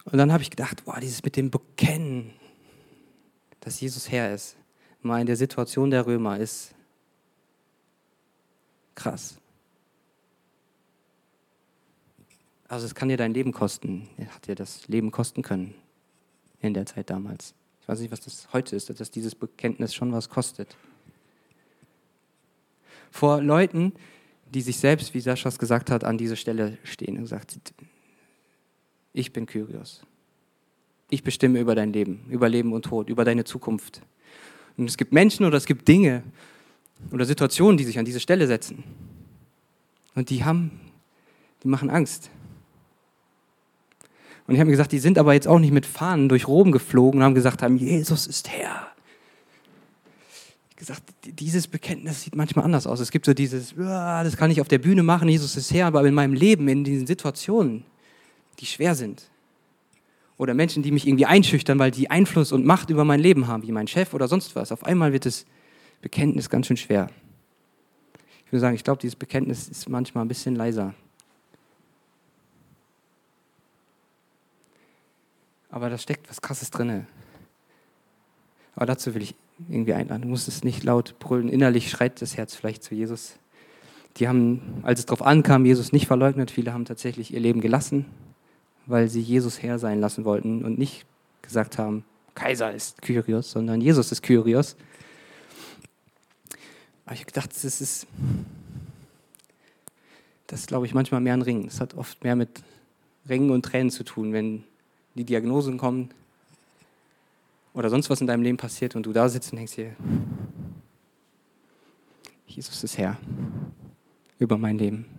Und 0.05 0.17
dann 0.17 0.33
habe 0.33 0.43
ich 0.43 0.51
gedacht, 0.51 0.85
boah, 0.85 1.01
dieses 1.01 1.23
mit 1.23 1.37
dem 1.37 1.51
Bekennen, 1.51 2.33
dass 3.61 3.81
Jesus 3.81 4.11
Herr 4.11 4.35
ist, 4.35 4.57
mal 5.03 5.21
in 5.21 5.27
der 5.27 5.37
Situation 5.37 5.91
der 5.91 6.07
Römer 6.07 6.39
ist 6.39 6.75
krass. 8.95 9.39
Also 12.69 12.85
es 12.85 12.95
kann 12.95 13.09
dir 13.09 13.17
dein 13.17 13.33
Leben 13.33 13.53
kosten. 13.53 14.09
Hat 14.29 14.47
dir 14.47 14.55
das 14.55 14.87
Leben 14.89 15.11
kosten 15.11 15.43
können 15.43 15.75
in 16.61 16.75
der 16.75 16.85
Zeit 16.85 17.09
damals. 17.09 17.55
Ich 17.81 17.89
weiß 17.89 18.01
nicht, 18.01 18.13
was 18.13 18.21
das 18.21 18.53
heute 18.53 18.77
ist, 18.77 19.01
dass 19.01 19.11
dieses 19.11 19.35
Bekenntnis 19.35 19.95
schon 19.95 20.13
was 20.13 20.29
kostet. 20.29 20.77
Vor 23.11 23.41
Leuten, 23.41 23.95
die 24.53 24.61
sich 24.61 24.79
selbst, 24.79 25.15
wie 25.15 25.21
Saschas 25.21 25.59
gesagt 25.59 25.91
hat, 25.91 26.05
an 26.05 26.19
diese 26.19 26.37
Stelle 26.37 26.77
stehen 26.85 27.17
und 27.17 27.23
gesagt, 27.23 27.59
ich 29.15 29.33
bin 29.33 29.47
Kyrios. 29.47 30.03
Ich 31.11 31.23
bestimme 31.23 31.59
über 31.59 31.75
dein 31.75 31.93
Leben, 31.93 32.25
über 32.29 32.49
Leben 32.49 32.73
und 32.73 32.85
Tod, 32.85 33.09
über 33.09 33.25
deine 33.25 33.45
Zukunft. 33.45 34.03
Und 34.77 34.89
es 34.89 34.97
gibt 34.97 35.13
Menschen 35.13 35.47
oder 35.47 35.57
es 35.57 35.67
gibt 35.67 35.89
Dinge 35.89 36.23
oder 37.13 37.25
Situationen, 37.25 37.77
die 37.77 37.85
sich 37.85 37.99
an 37.99 38.05
diese 38.05 38.21
Stelle 38.21 38.47
setzen. 38.47 38.85
Und 40.15 40.31
die 40.31 40.45
haben, 40.45 40.71
die 41.63 41.69
machen 41.69 41.91
Angst. 41.91 42.31
Und 44.47 44.55
ich 44.55 44.61
habe 44.61 44.67
mir 44.67 44.73
gesagt, 44.73 44.93
die 44.93 44.99
sind 44.99 45.19
aber 45.19 45.35
jetzt 45.35 45.47
auch 45.47 45.59
nicht 45.59 45.73
mit 45.73 45.87
Fahnen 45.87 46.29
durch 46.29 46.49
Rom 46.49 46.73
geflogen 46.73 47.21
und 47.21 47.25
haben 47.25 47.35
gesagt 47.35 47.63
haben, 47.63 47.77
Jesus 47.77 48.27
ist 48.27 48.49
Herr. 48.49 48.89
Ich 50.71 50.77
gesagt, 50.77 51.03
dieses 51.25 51.67
Bekenntnis 51.67 52.23
sieht 52.23 52.35
manchmal 52.35 52.65
anders 52.65 52.87
aus. 52.87 53.01
Es 53.01 53.11
gibt 53.11 53.27
so 53.27 53.35
dieses, 53.35 53.75
das 53.77 54.37
kann 54.37 54.51
ich 54.51 54.61
auf 54.61 54.69
der 54.69 54.79
Bühne 54.79 55.03
machen, 55.03 55.29
Jesus 55.29 55.57
ist 55.57 55.73
Herr, 55.73 55.87
aber 55.87 56.05
in 56.05 56.15
meinem 56.15 56.35
Leben, 56.35 56.69
in 56.69 56.85
diesen 56.85 57.07
Situationen, 57.07 57.85
die 58.61 58.67
schwer 58.67 58.95
sind. 58.95 59.29
Oder 60.39 60.55
Menschen, 60.55 60.83
die 60.83 60.93
mich 60.93 61.07
irgendwie 61.07 61.27
einschüchtern, 61.27 61.79
weil 61.79 61.91
die 61.91 62.11
Einfluss 62.11 62.53
und 62.53 62.65
Macht 62.65 62.91
über 62.91 63.05
mein 63.05 63.21
Leben 63.21 63.47
haben, 63.47 63.63
wie 63.65 63.73
mein 63.73 63.89
Chef 63.89 64.15
oder 64.15 64.29
sonst 64.29 64.57
was. 64.57 64.73
Auf 64.73 64.85
einmal 64.85 65.13
wird 65.13 65.27
das 65.27 65.45
Bekenntnis 66.01 66.49
ganz 66.49 66.69
schön 66.69 66.77
schwer. 66.77 67.11
Ich 68.47 68.53
würde 68.53 68.61
sagen, 68.61 68.75
ich 68.75 68.85
glaube, 68.85 69.01
dieses 69.01 69.17
Bekenntnis 69.17 69.69
ist 69.69 69.89
manchmal 69.89 70.25
ein 70.25 70.29
bisschen 70.29 70.55
leiser. 70.55 70.95
aber 75.71 75.91
da 75.91 75.99
steckt 75.99 76.29
was 76.29 76.41
Krasses 76.41 76.71
drin. 76.71 77.07
Aber 78.75 78.87
dazu 78.87 79.15
will 79.15 79.23
ich 79.23 79.35
irgendwie 79.69 79.95
einladen. 79.95 80.23
Du 80.23 80.29
musst 80.29 80.49
es 80.49 80.65
nicht 80.65 80.85
laut 80.85 81.19
brüllen. 81.19 81.49
Innerlich 81.49 81.91
schreit 81.91 82.23
das 82.23 82.37
Herz 82.37 82.55
vielleicht 82.55 82.83
zu 82.83 82.95
Jesus. 82.95 83.37
Die 84.17 84.29
haben, 84.29 84.81
als 84.83 85.01
es 85.01 85.07
darauf 85.07 85.23
ankam, 85.23 85.65
Jesus 85.67 85.93
nicht 85.93 86.07
verleugnet. 86.07 86.51
Viele 86.51 86.73
haben 86.73 86.85
tatsächlich 86.85 87.33
ihr 87.33 87.41
Leben 87.41 87.61
gelassen, 87.61 88.07
weil 88.89 89.09
sie 89.09 89.21
Jesus 89.21 89.63
Herr 89.63 89.79
sein 89.79 90.01
lassen 90.01 90.25
wollten 90.25 90.65
und 90.65 90.79
nicht 90.79 91.05
gesagt 91.43 91.79
haben, 91.79 92.05
Kaiser 92.35 92.73
ist 92.73 93.03
Kyrios, 93.03 93.51
sondern 93.51 93.81
Jesus 93.81 94.11
ist 94.11 94.23
Kyrios. 94.23 94.77
Aber 97.05 97.15
ich 97.15 97.21
habe 97.21 97.27
gedacht, 97.27 97.51
das 97.51 97.65
ist, 97.65 98.07
das 100.47 100.67
glaube 100.67 100.87
ich 100.87 100.95
manchmal 100.95 101.21
mehr 101.21 101.35
ein 101.35 101.43
Ringen. 101.43 101.67
Es 101.67 101.81
hat 101.81 101.95
oft 101.95 102.25
mehr 102.25 102.35
mit 102.35 102.63
Ringen 103.29 103.51
und 103.51 103.63
Tränen 103.65 103.91
zu 103.91 104.05
tun, 104.05 104.33
wenn 104.33 104.65
die 105.15 105.25
Diagnosen 105.25 105.79
kommen 105.79 106.11
oder 107.75 107.91
sonst 107.91 108.09
was 108.09 108.21
in 108.21 108.27
deinem 108.27 108.43
Leben 108.43 108.57
passiert 108.57 108.97
und 108.97 109.05
du 109.05 109.13
da 109.13 109.29
sitzt 109.29 109.53
und 109.53 109.57
denkst 109.57 109.75
dir, 109.75 109.95
Jesus 112.47 112.83
ist 112.83 112.97
Herr 112.97 113.19
über 114.39 114.57
mein 114.57 114.79
Leben. 114.79 115.18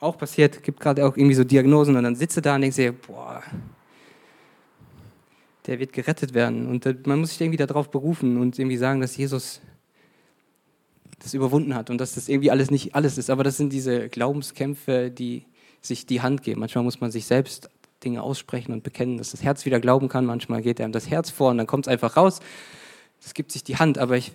Auch 0.00 0.16
passiert, 0.16 0.62
gibt 0.62 0.80
gerade 0.80 1.06
auch 1.06 1.16
irgendwie 1.16 1.34
so 1.34 1.44
Diagnosen 1.44 1.96
und 1.96 2.04
dann 2.04 2.14
sitzt 2.14 2.36
du 2.36 2.40
da 2.40 2.54
und 2.54 2.60
denkst 2.60 2.76
dir, 2.76 2.92
boah, 2.92 3.42
der 5.66 5.78
wird 5.78 5.92
gerettet 5.92 6.34
werden. 6.34 6.68
Und 6.68 7.06
man 7.06 7.20
muss 7.20 7.30
sich 7.30 7.40
irgendwie 7.40 7.58
darauf 7.58 7.90
berufen 7.90 8.38
und 8.38 8.58
irgendwie 8.58 8.76
sagen, 8.76 9.00
dass 9.00 9.16
Jesus 9.16 9.60
das 11.18 11.34
überwunden 11.34 11.74
hat 11.74 11.90
und 11.90 11.98
dass 11.98 12.14
das 12.14 12.28
irgendwie 12.28 12.50
alles 12.50 12.70
nicht 12.70 12.94
alles 12.94 13.18
ist. 13.18 13.28
Aber 13.28 13.44
das 13.44 13.56
sind 13.56 13.72
diese 13.72 14.08
Glaubenskämpfe, 14.08 15.10
die 15.10 15.44
sich 15.80 16.06
die 16.06 16.22
Hand 16.22 16.42
geben. 16.42 16.60
Manchmal 16.60 16.84
muss 16.84 17.00
man 17.00 17.10
sich 17.10 17.26
selbst 17.26 17.68
Dinge 18.04 18.22
aussprechen 18.22 18.72
und 18.72 18.84
bekennen, 18.84 19.18
dass 19.18 19.32
das 19.32 19.42
Herz 19.42 19.66
wieder 19.66 19.80
glauben 19.80 20.08
kann. 20.08 20.24
Manchmal 20.24 20.62
geht 20.62 20.80
einem 20.80 20.92
das 20.92 21.10
Herz 21.10 21.30
vor 21.30 21.50
und 21.50 21.58
dann 21.58 21.66
kommt 21.66 21.86
es 21.86 21.92
einfach 21.92 22.16
raus. 22.16 22.40
Es 23.20 23.34
gibt 23.34 23.50
sich 23.50 23.64
die 23.64 23.76
Hand, 23.76 23.98
aber 23.98 24.16
ich 24.16 24.32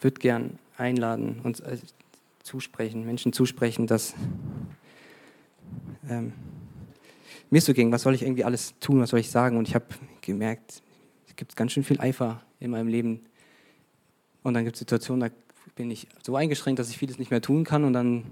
würde 0.00 0.20
gern 0.20 0.58
einladen 0.76 1.40
und 1.42 1.62
zusprechen, 2.46 3.04
Menschen 3.04 3.32
zusprechen, 3.32 3.86
dass 3.86 4.14
ähm, 6.08 6.32
mir 7.50 7.60
so 7.60 7.74
ging, 7.74 7.90
was 7.92 8.02
soll 8.02 8.14
ich 8.14 8.22
irgendwie 8.22 8.44
alles 8.44 8.78
tun, 8.78 9.00
was 9.00 9.10
soll 9.10 9.20
ich 9.20 9.30
sagen? 9.30 9.58
Und 9.58 9.68
ich 9.68 9.74
habe 9.74 9.86
gemerkt, 10.20 10.82
es 11.26 11.36
gibt 11.36 11.56
ganz 11.56 11.72
schön 11.72 11.84
viel 11.84 12.00
Eifer 12.00 12.42
in 12.60 12.70
meinem 12.70 12.88
Leben. 12.88 13.26
Und 14.42 14.54
dann 14.54 14.64
gibt 14.64 14.76
es 14.76 14.80
Situationen, 14.80 15.28
da 15.28 15.34
bin 15.74 15.90
ich 15.90 16.06
so 16.22 16.36
eingeschränkt, 16.36 16.78
dass 16.78 16.88
ich 16.88 16.96
vieles 16.96 17.18
nicht 17.18 17.32
mehr 17.32 17.42
tun 17.42 17.64
kann 17.64 17.84
und 17.84 17.92
dann 17.92 18.24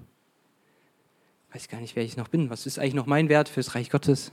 weiß 1.53 1.63
ich 1.63 1.69
gar 1.69 1.81
nicht, 1.81 1.97
wer 1.97 2.05
ich 2.05 2.17
noch 2.17 2.29
bin. 2.29 2.51
Was 2.51 2.67
ist 2.67 2.79
eigentlich 2.79 2.95
noch 2.95 3.07
mein 3.07 3.29
Wert 3.29 3.49
fürs 3.49 3.75
Reich 3.75 3.91
Gottes? 3.91 4.31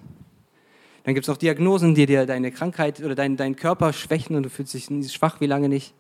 Dann 1.04 1.16
gibt 1.16 1.26
es 1.26 1.30
auch 1.30 1.38
Diagnosen, 1.38 1.96
die 1.96 2.06
dir 2.06 2.28
deine 2.28 2.52
Krankheit 2.52 3.02
oder 3.02 3.16
deinen 3.16 3.36
dein 3.36 3.56
Körper 3.56 3.94
schwächen 3.94 4.36
und 4.36 4.44
du 4.44 4.50
fühlst 4.50 4.76
dich 4.76 4.86
schwach 5.12 5.42
wie 5.42 5.48
lange 5.48 5.70
nicht. 5.70 5.96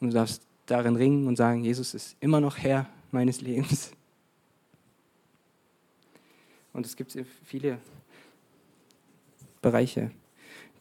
Und 0.00 0.08
du 0.08 0.14
darfst 0.14 0.49
darin 0.70 0.96
ringen 0.96 1.26
und 1.26 1.36
sagen, 1.36 1.64
Jesus 1.64 1.94
ist 1.94 2.16
immer 2.20 2.40
noch 2.40 2.56
Herr 2.58 2.86
meines 3.10 3.40
Lebens. 3.40 3.92
Und 6.72 6.86
es 6.86 6.96
gibt 6.96 7.16
viele 7.44 7.78
Bereiche. 9.60 10.10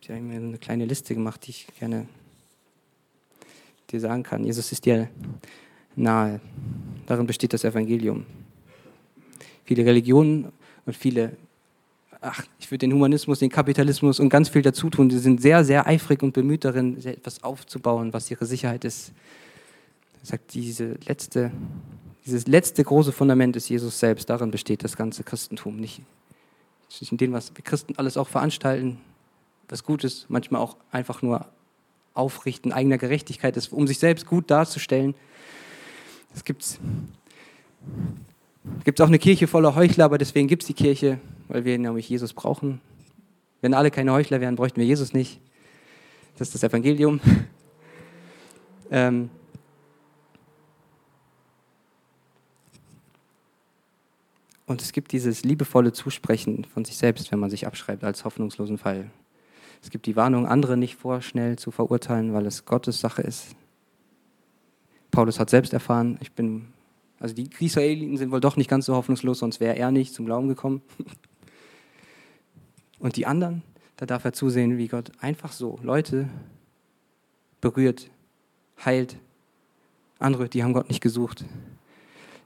Ich 0.02 0.10
habe 0.10 0.21
mir 0.21 0.38
eine 0.38 0.58
kleine 0.58 0.86
Liste 0.86 1.13
gemacht, 1.13 1.45
die 1.45 1.52
ich 1.52 1.67
gerne 1.80 2.08
dir 3.89 3.99
sagen 3.99 4.23
kann. 4.23 4.43
Jesus 4.43 4.71
ist 4.71 4.86
dir 4.86 5.10
nahe. 5.95 6.39
Darin 7.08 7.25
besteht 7.25 7.54
das 7.54 7.63
Evangelium. 7.63 8.25
Viele 9.65 9.86
Religionen 9.86 10.52
und 10.86 10.95
viele, 10.95 11.36
ach, 12.21 12.43
ich 12.60 12.69
würde 12.69 12.88
den 12.88 12.93
Humanismus, 12.93 13.39
den 13.39 13.49
Kapitalismus 13.49 14.19
und 14.19 14.30
ganz 14.30 14.49
viel 14.49 14.62
dazu 14.62 14.89
tun. 14.89 15.10
Sie 15.10 15.19
sind 15.19 15.41
sehr, 15.41 15.63
sehr 15.63 15.88
eifrig 15.88 16.21
und 16.23 16.34
bemüht 16.34 16.65
darin, 16.65 17.04
etwas 17.04 17.43
aufzubauen, 17.43 18.13
was 18.13 18.30
ihre 18.32 18.45
Sicherheit 18.45 18.86
ist. 18.86 19.12
Er 20.21 20.25
sagt, 20.25 20.53
diese 20.53 20.97
letzte 21.05 21.51
dieses 22.29 22.45
letzte 22.45 22.84
große 22.84 23.12
Fundament 23.12 23.55
ist 23.55 23.69
Jesus 23.69 23.99
selbst. 23.99 24.29
Darin 24.29 24.51
besteht 24.51 24.84
das 24.84 24.95
ganze 24.95 25.23
Christentum. 25.23 25.77
Nicht, 25.77 26.01
in 27.10 27.17
dem, 27.17 27.34
was 27.34 27.51
wir 27.55 27.63
Christen 27.63 27.95
alles 27.97 28.17
auch 28.17 28.27
veranstalten, 28.27 28.99
was 29.67 29.84
gut 29.84 30.03
ist, 30.03 30.29
manchmal 30.29 30.62
auch 30.62 30.77
einfach 30.91 31.23
nur 31.23 31.47
Aufrichten 32.13 32.71
eigener 32.71 32.99
Gerechtigkeit 32.99 33.58
ist, 33.58 33.73
um 33.73 33.88
sich 33.88 33.97
selbst 33.97 34.27
gut 34.27 34.51
darzustellen. 34.51 35.15
Es 36.36 36.43
gibt 36.43 36.79
gibt 38.84 39.01
auch 39.01 39.08
eine 39.08 39.19
Kirche 39.19 39.47
voller 39.47 39.73
Heuchler, 39.73 40.05
aber 40.05 40.19
deswegen 40.19 40.47
gibt 40.47 40.62
es 40.63 40.67
die 40.67 40.73
Kirche, 40.73 41.19
weil 41.47 41.65
wir 41.65 41.79
nämlich 41.79 42.10
Jesus 42.10 42.34
brauchen. 42.34 42.79
Wenn 43.62 43.73
alle 43.73 43.89
keine 43.89 44.13
Heuchler 44.13 44.39
wären, 44.39 44.55
bräuchten 44.55 44.79
wir 44.79 44.86
Jesus 44.86 45.13
nicht. 45.13 45.39
Das 46.38 46.49
ist 46.49 46.55
das 46.55 46.63
Evangelium. 46.63 47.19
Ähm, 48.91 49.29
Und 54.69 54.84
es 54.84 54.91
gibt 54.91 55.13
dieses 55.13 55.43
liebevolle 55.43 55.93
Zusprechen 55.93 56.63
von 56.63 56.86
sich 56.86 56.95
selbst, 56.95 57.32
wenn 57.32 57.39
man 57.39 57.49
sich 57.49 57.65
abschreibt 57.65 58.03
als 58.03 58.23
hoffnungslosen 58.23 58.77
Fall. 58.77 59.10
Es 59.82 59.89
gibt 59.89 60.05
die 60.05 60.15
Warnung, 60.15 60.45
andere 60.45 60.77
nicht 60.77 60.95
vorschnell 60.95 61.58
zu 61.58 61.71
verurteilen, 61.71 62.34
weil 62.34 62.45
es 62.45 62.65
Gottes 62.65 62.99
Sache 62.99 63.23
ist. 63.23 63.55
Paulus 65.10 65.39
hat 65.39 65.49
selbst 65.49 65.73
erfahren, 65.73 66.19
ich 66.21 66.34
bin, 66.34 66.67
also 67.19 67.34
die 67.34 67.49
Israeliten 67.60 68.17
sind 68.17 68.29
wohl 68.29 68.41
doch 68.41 68.58
nicht 68.58 68.69
ganz 68.69 68.86
so 68.86 68.93
hoffnungslos, 68.93 69.39
sonst 69.39 69.60
wäre 69.60 69.75
er 69.75 69.89
nicht 69.89 70.13
zum 70.13 70.27
Glauben 70.27 70.47
gekommen. 70.47 70.84
Und 72.99 73.15
die 73.15 73.25
anderen, 73.25 73.63
da 73.97 74.05
darf 74.05 74.23
er 74.23 74.34
zusehen, 74.34 74.77
wie 74.77 74.88
Gott 74.88 75.12
einfach 75.19 75.51
so 75.51 75.79
Leute 75.82 76.29
berührt, 77.60 78.12
heilt. 78.86 79.17
Andere, 80.19 80.47
die 80.47 80.63
haben 80.63 80.73
Gott 80.73 80.89
nicht 80.89 81.01
gesucht. 81.01 81.43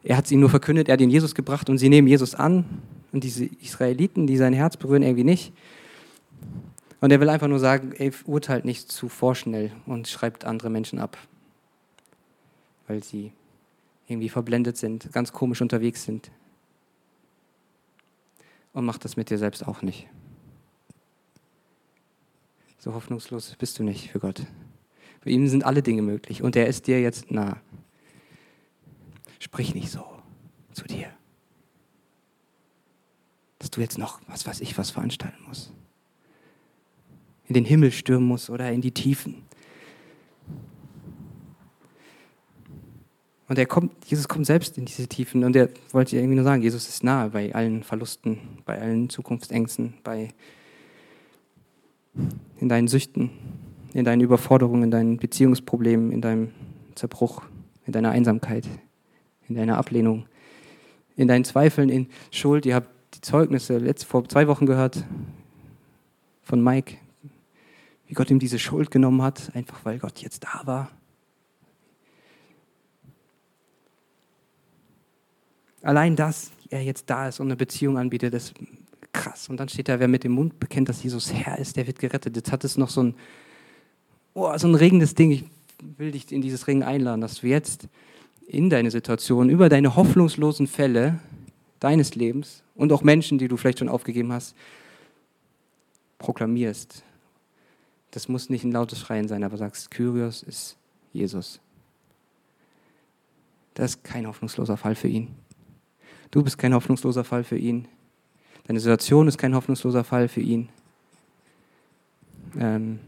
Er 0.04 0.18
hat 0.18 0.26
es 0.26 0.32
ihnen 0.32 0.42
nur 0.42 0.50
verkündet, 0.50 0.90
er 0.90 0.94
hat 0.94 1.02
ihnen 1.02 1.12
Jesus 1.12 1.34
gebracht 1.34 1.70
und 1.70 1.78
sie 1.78 1.90
nehmen 1.90 2.08
Jesus 2.08 2.36
an. 2.36 2.66
Und 3.12 3.24
diese 3.24 3.46
Israeliten, 3.46 4.28
die 4.28 4.38
sein 4.38 4.54
Herz 4.54 4.76
berühren, 4.76 5.04
irgendwie 5.04 5.24
nicht. 5.24 5.54
Und 7.00 7.12
er 7.12 7.20
will 7.20 7.30
einfach 7.30 7.48
nur 7.48 7.60
sagen, 7.60 7.94
ey, 7.98 8.12
urteilt 8.26 8.66
nicht 8.66 8.92
zu 8.92 9.08
vorschnell 9.08 9.72
und 9.86 10.08
schreibt 10.08 10.46
andere 10.46 10.70
Menschen 10.70 11.00
ab. 11.00 11.18
Weil 12.88 13.04
sie 13.04 13.32
irgendwie 14.08 14.30
verblendet 14.30 14.78
sind, 14.78 15.12
ganz 15.14 15.32
komisch 15.32 15.62
unterwegs 15.62 16.04
sind. 16.04 16.32
Und 18.74 18.86
macht 18.86 19.06
das 19.06 19.16
mit 19.16 19.30
dir 19.30 19.38
selbst 19.38 19.66
auch 19.66 19.82
nicht. 19.82 20.08
So 22.80 22.94
hoffnungslos 22.94 23.56
bist 23.58 23.80
du 23.80 23.84
nicht 23.84 24.12
für 24.12 24.20
Gott. 24.20 24.42
Bei 25.24 25.32
ihm 25.32 25.48
sind 25.48 25.64
alle 25.64 25.82
Dinge 25.82 26.02
möglich 26.02 26.42
und 26.42 26.56
er 26.56 26.68
ist 26.68 26.88
dir 26.88 27.00
jetzt 27.00 27.32
nah 27.32 27.62
sprich 29.44 29.76
nicht 29.76 29.92
so 29.92 30.06
zu 30.72 30.86
dir. 30.86 31.08
Dass 33.60 33.70
du 33.72 33.82
jetzt 33.82 33.98
noch, 33.98 34.22
was 34.28 34.48
weiß 34.48 34.62
ich, 34.62 34.78
was 34.78 34.90
veranstalten 34.90 35.44
musst. 35.48 35.72
In 37.46 37.54
den 37.54 37.66
Himmel 37.66 37.92
stürmen 37.92 38.28
musst 38.28 38.50
oder 38.50 38.72
in 38.72 38.82
die 38.82 38.92
Tiefen. 38.92 39.44
Und 43.50 43.60
er 43.60 43.66
kommt, 43.66 43.94
Jesus 44.06 44.30
kommt 44.30 44.46
selbst 44.46 44.78
in 44.78 44.86
diese 44.86 45.08
Tiefen 45.08 45.44
und 45.44 45.56
er 45.56 45.70
wollte 45.92 46.16
irgendwie 46.16 46.36
nur 46.36 46.46
sagen, 46.46 46.64
Jesus 46.64 46.88
ist 46.88 47.04
nahe 47.04 47.30
bei 47.30 47.54
allen 47.54 47.84
Verlusten, 47.84 48.40
bei 48.66 48.82
allen 48.82 49.10
Zukunftsängsten, 49.10 49.96
bei 50.04 50.30
in 52.60 52.70
deinen 52.70 52.88
Süchten, 52.88 53.30
in 53.94 54.06
deinen 54.06 54.22
Überforderungen, 54.22 54.84
in 54.84 54.92
deinen 54.92 55.18
Beziehungsproblemen, 55.18 56.12
in 56.12 56.22
deinem 56.22 56.52
Zerbruch, 56.96 57.44
in 57.86 57.92
deiner 57.92 58.12
Einsamkeit, 58.12 58.66
in 59.54 59.60
deiner 59.60 59.78
Ablehnung, 59.78 60.26
in 61.16 61.28
deinen 61.28 61.46
Zweifeln, 61.46 61.90
in 61.90 62.08
Schuld. 62.32 62.66
Ihr 62.66 62.76
habt 62.76 62.90
die 63.16 63.22
Zeugnisse 63.22 63.78
letzt, 63.78 64.06
vor 64.06 64.28
zwei 64.28 64.48
Wochen 64.48 64.66
gehört 64.66 65.04
von 66.42 66.64
Mike, 66.64 66.98
wie 68.08 68.14
Gott 68.14 68.30
ihm 68.32 68.40
diese 68.40 68.60
Schuld 68.60 68.92
genommen 68.92 69.22
hat, 69.22 69.52
einfach 69.56 69.86
weil 69.86 70.00
Gott 70.00 70.20
jetzt 70.20 70.44
da 70.44 70.62
war. 70.66 70.92
Allein 75.84 76.16
das, 76.16 76.52
er 76.70 76.82
jetzt 76.82 77.10
da 77.10 77.28
ist 77.28 77.40
und 77.40 77.48
eine 77.48 77.56
Beziehung 77.56 77.98
anbietet, 77.98 78.34
ist 78.34 78.54
krass. 79.12 79.50
Und 79.50 79.58
dann 79.58 79.70
steht 79.70 79.90
da, 79.90 80.00
wer 80.00 80.08
mit 80.08 80.24
dem 80.24 80.32
Mund 80.32 80.60
bekennt, 80.60 80.90
dass 80.90 81.04
Jesus 81.04 81.32
Herr 81.32 81.60
ist, 81.60 81.78
der 81.78 81.88
wird 81.88 82.00
gerettet. 82.00 82.36
Jetzt 82.36 82.52
hat 82.52 82.64
es 82.64 82.78
noch 82.78 82.90
so 82.90 83.04
ein, 83.04 83.16
oh, 84.34 84.58
so 84.58 84.68
ein 84.68 84.76
regendes 84.76 85.14
Ding. 85.14 85.32
Ich 85.32 85.44
will 85.98 86.12
dich 86.12 86.32
in 86.32 86.42
dieses 86.42 86.68
Ringen 86.68 86.84
einladen, 86.84 87.22
dass 87.22 87.42
du 87.42 87.48
jetzt 87.48 87.88
in 88.48 88.70
deine 88.70 88.92
Situation, 88.92 89.50
über 89.50 89.70
deine 89.70 89.96
hoffnungslosen 89.96 90.68
Fälle 90.68 91.20
deines 91.80 92.16
Lebens 92.16 92.64
und 92.76 92.92
auch 92.92 93.04
Menschen, 93.04 93.38
die 93.38 93.48
du 93.48 93.58
vielleicht 93.58 93.80
schon 93.80 93.90
aufgegeben 93.90 94.32
hast, 94.32 94.56
proklamierst. 96.18 97.04
Das 98.12 98.28
muss 98.28 98.50
nicht 98.50 98.64
ein 98.64 98.72
lautes 98.72 99.00
Schreien 99.00 99.28
sein, 99.28 99.44
aber 99.44 99.58
sagst, 99.58 99.92
Kyrios 99.92 100.44
ist 100.44 100.78
Jesus. 101.12 101.60
Das 103.74 103.96
ist 103.96 104.04
kein 104.04 104.28
hoffnungsloser 104.28 104.78
Fall 104.78 104.96
für 104.96 105.08
ihn. 105.08 105.30
Du 106.32 106.44
bist 106.44 106.58
kein 106.58 106.74
hoffnungsloser 106.74 107.24
Fall 107.24 107.44
für 107.44 107.58
ihn. 107.58 107.88
Deine 108.66 108.80
Situation 108.80 109.28
ist 109.28 109.38
kein 109.38 109.56
hoffnungsloser 109.56 110.04
Fall 110.04 110.28
für 110.28 110.42
ihn. 110.42 110.70
Ähm 112.58 113.00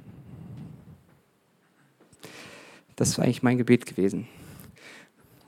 das 2.95 3.17
war 3.17 3.26
eigentlich 3.26 3.43
mein 3.43 3.58
Gebet 3.58 3.86
gewesen. 3.86 4.28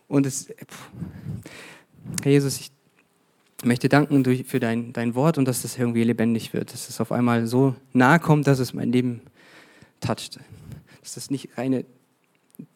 Und 0.08 0.26
es, 0.26 0.48
Herr 2.24 2.32
Jesus, 2.32 2.60
ich 2.60 2.72
möchte 3.64 3.90
danken 3.90 4.24
für 4.46 4.60
dein, 4.60 4.94
dein 4.94 5.16
Wort 5.16 5.38
und 5.38 5.46
dass 5.46 5.64
es 5.64 5.78
irgendwie 5.78 6.04
lebendig 6.04 6.54
wird, 6.54 6.74
dass 6.74 6.90
es 6.90 7.02
auf 7.02 7.12
einmal 7.12 7.48
so 7.48 7.76
nahe 7.94 8.20
kommt, 8.20 8.48
dass 8.48 8.60
es 8.60 8.74
mein 8.74 8.92
Leben 8.92 9.22
toucht. 10.00 10.40
Dass 11.02 11.16
das 11.16 11.30
nicht 11.30 11.58
reine 11.58 11.86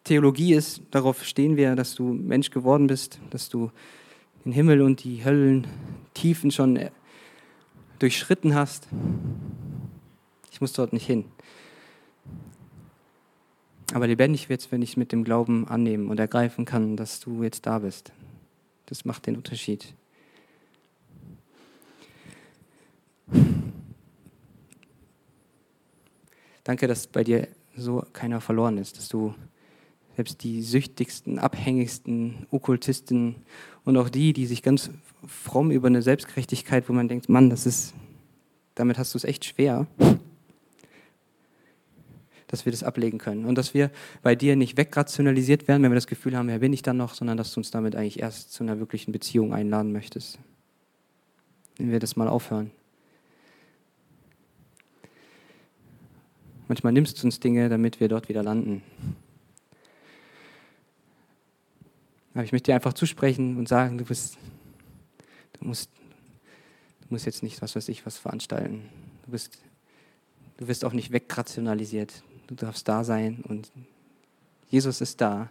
Theologie 0.03 0.53
ist, 0.53 0.81
darauf 0.91 1.23
stehen 1.23 1.57
wir, 1.57 1.75
dass 1.75 1.95
du 1.95 2.13
Mensch 2.13 2.51
geworden 2.51 2.87
bist, 2.87 3.19
dass 3.29 3.49
du 3.49 3.71
den 4.45 4.51
Himmel 4.51 4.81
und 4.81 5.03
die 5.03 5.23
Höllen 5.23 5.67
Tiefen 6.13 6.51
schon 6.51 6.79
durchschritten 7.99 8.55
hast. 8.55 8.87
Ich 10.51 10.61
muss 10.61 10.73
dort 10.73 10.93
nicht 10.93 11.05
hin. 11.05 11.25
Aber 13.93 14.07
lebendig 14.07 14.47
wird 14.47 14.61
es, 14.61 14.71
wenn 14.71 14.81
ich 14.81 14.91
es 14.91 14.97
mit 14.97 15.11
dem 15.11 15.23
Glauben 15.23 15.67
annehmen 15.67 16.09
und 16.09 16.19
ergreifen 16.19 16.65
kann, 16.65 16.95
dass 16.95 17.19
du 17.19 17.43
jetzt 17.43 17.65
da 17.65 17.79
bist. 17.79 18.13
Das 18.85 19.03
macht 19.05 19.27
den 19.27 19.35
Unterschied. 19.35 19.93
Danke, 26.63 26.87
dass 26.87 27.07
bei 27.07 27.23
dir 27.23 27.47
so 27.75 28.05
keiner 28.13 28.39
verloren 28.39 28.77
ist, 28.77 28.97
dass 28.97 29.09
du 29.09 29.33
selbst 30.15 30.43
die 30.43 30.61
süchtigsten, 30.61 31.39
abhängigsten 31.39 32.45
Okkultisten 32.51 33.35
und 33.83 33.97
auch 33.97 34.09
die, 34.09 34.33
die 34.33 34.45
sich 34.45 34.61
ganz 34.61 34.91
fromm 35.25 35.71
über 35.71 35.87
eine 35.87 36.01
Selbstgerechtigkeit, 36.01 36.87
wo 36.87 36.93
man 36.93 37.07
denkt, 37.07 37.29
Mann, 37.29 37.49
das 37.49 37.65
ist, 37.65 37.93
damit 38.75 38.97
hast 38.97 39.13
du 39.13 39.17
es 39.17 39.23
echt 39.23 39.45
schwer, 39.45 39.87
dass 42.51 42.65
wir 42.65 42.71
das 42.71 42.83
ablegen 42.83 43.17
können 43.17 43.45
und 43.45 43.55
dass 43.55 43.73
wir 43.73 43.89
bei 44.21 44.35
dir 44.35 44.55
nicht 44.55 44.77
wegrationalisiert 44.77 45.67
werden, 45.67 45.81
wenn 45.83 45.91
wir 45.91 45.95
das 45.95 46.07
Gefühl 46.07 46.37
haben, 46.37 46.49
wer 46.49 46.59
bin 46.59 46.73
ich 46.73 46.81
dann 46.81 46.97
noch, 46.97 47.13
sondern 47.13 47.37
dass 47.37 47.53
du 47.53 47.59
uns 47.61 47.71
damit 47.71 47.95
eigentlich 47.95 48.19
erst 48.19 48.53
zu 48.53 48.63
einer 48.63 48.79
wirklichen 48.79 49.11
Beziehung 49.11 49.53
einladen 49.53 49.91
möchtest. 49.91 50.37
Wenn 51.77 51.91
wir 51.91 51.99
das 51.99 52.15
mal 52.15 52.27
aufhören. 52.27 52.71
Manchmal 56.67 56.93
nimmst 56.93 57.21
du 57.21 57.27
uns 57.27 57.39
Dinge, 57.39 57.69
damit 57.69 57.99
wir 57.99 58.07
dort 58.07 58.29
wieder 58.29 58.43
landen. 58.43 58.83
Aber 62.33 62.43
ich 62.43 62.51
möchte 62.51 62.71
dir 62.71 62.75
einfach 62.75 62.93
zusprechen 62.93 63.57
und 63.57 63.67
sagen, 63.67 63.97
du 63.97 64.05
bist, 64.05 64.37
du 65.59 65.65
musst, 65.65 65.89
du 67.01 67.07
musst 67.09 67.25
jetzt 67.25 67.43
nicht, 67.43 67.61
was 67.61 67.75
weiß 67.75 67.89
ich, 67.89 68.05
was 68.05 68.17
veranstalten. 68.17 68.83
Du 69.25 69.31
bist, 69.31 69.59
du 70.57 70.67
wirst 70.67 70.85
auch 70.85 70.93
nicht 70.93 71.11
wegrationalisiert. 71.11 72.23
Du 72.51 72.65
darfst 72.65 72.85
da 72.85 73.05
sein 73.05 73.45
und 73.47 73.71
Jesus 74.69 74.99
ist 74.99 75.21
da. 75.21 75.49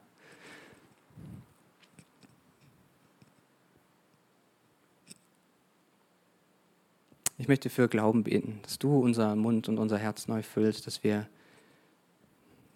Ich 7.38 7.48
möchte 7.48 7.70
für 7.70 7.88
Glauben 7.88 8.22
beten, 8.22 8.60
dass 8.64 8.78
du 8.78 8.98
unser 8.98 9.34
Mund 9.34 9.66
und 9.70 9.78
unser 9.78 9.96
Herz 9.96 10.28
neu 10.28 10.42
füllst, 10.42 10.86
dass 10.86 11.02
wir, 11.02 11.26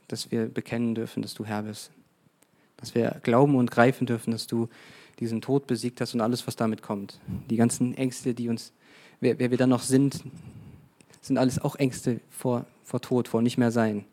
dass 0.08 0.30
wir 0.30 0.46
bekennen 0.46 0.94
dürfen, 0.94 1.20
dass 1.20 1.34
du 1.34 1.44
Herr 1.44 1.64
bist. 1.64 1.90
Dass 2.78 2.94
wir 2.94 3.20
glauben 3.22 3.56
und 3.56 3.70
greifen 3.70 4.06
dürfen, 4.06 4.30
dass 4.30 4.46
du 4.46 4.70
diesen 5.20 5.42
Tod 5.42 5.66
besiegt 5.66 6.00
hast 6.00 6.14
und 6.14 6.22
alles, 6.22 6.46
was 6.46 6.56
damit 6.56 6.80
kommt. 6.80 7.20
Die 7.50 7.56
ganzen 7.56 7.94
Ängste, 7.94 8.32
die 8.32 8.48
uns, 8.48 8.72
wer, 9.20 9.38
wer 9.38 9.50
wir 9.50 9.58
dann 9.58 9.68
noch 9.68 9.82
sind, 9.82 10.24
sind 11.20 11.36
alles 11.36 11.58
auch 11.58 11.76
Ängste 11.76 12.22
vor, 12.30 12.64
vor 12.84 13.02
Tod, 13.02 13.28
vor 13.28 13.42
nicht 13.42 13.58
mehr 13.58 13.70
sein. 13.70 14.06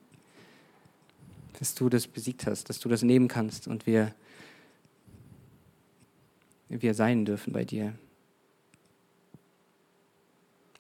Dass 1.62 1.74
du 1.76 1.88
das 1.88 2.08
besiegt 2.08 2.45
hast, 2.45 2.69
dass 2.69 2.80
du 2.80 2.89
das 2.89 3.04
nehmen 3.04 3.30
kannst 3.30 3.69
und 3.69 3.88
wir, 3.88 4.13
wir 6.67 6.93
sein 6.93 7.24
dürfen 7.24 7.54
bei 7.54 7.63
dir. 7.63 7.93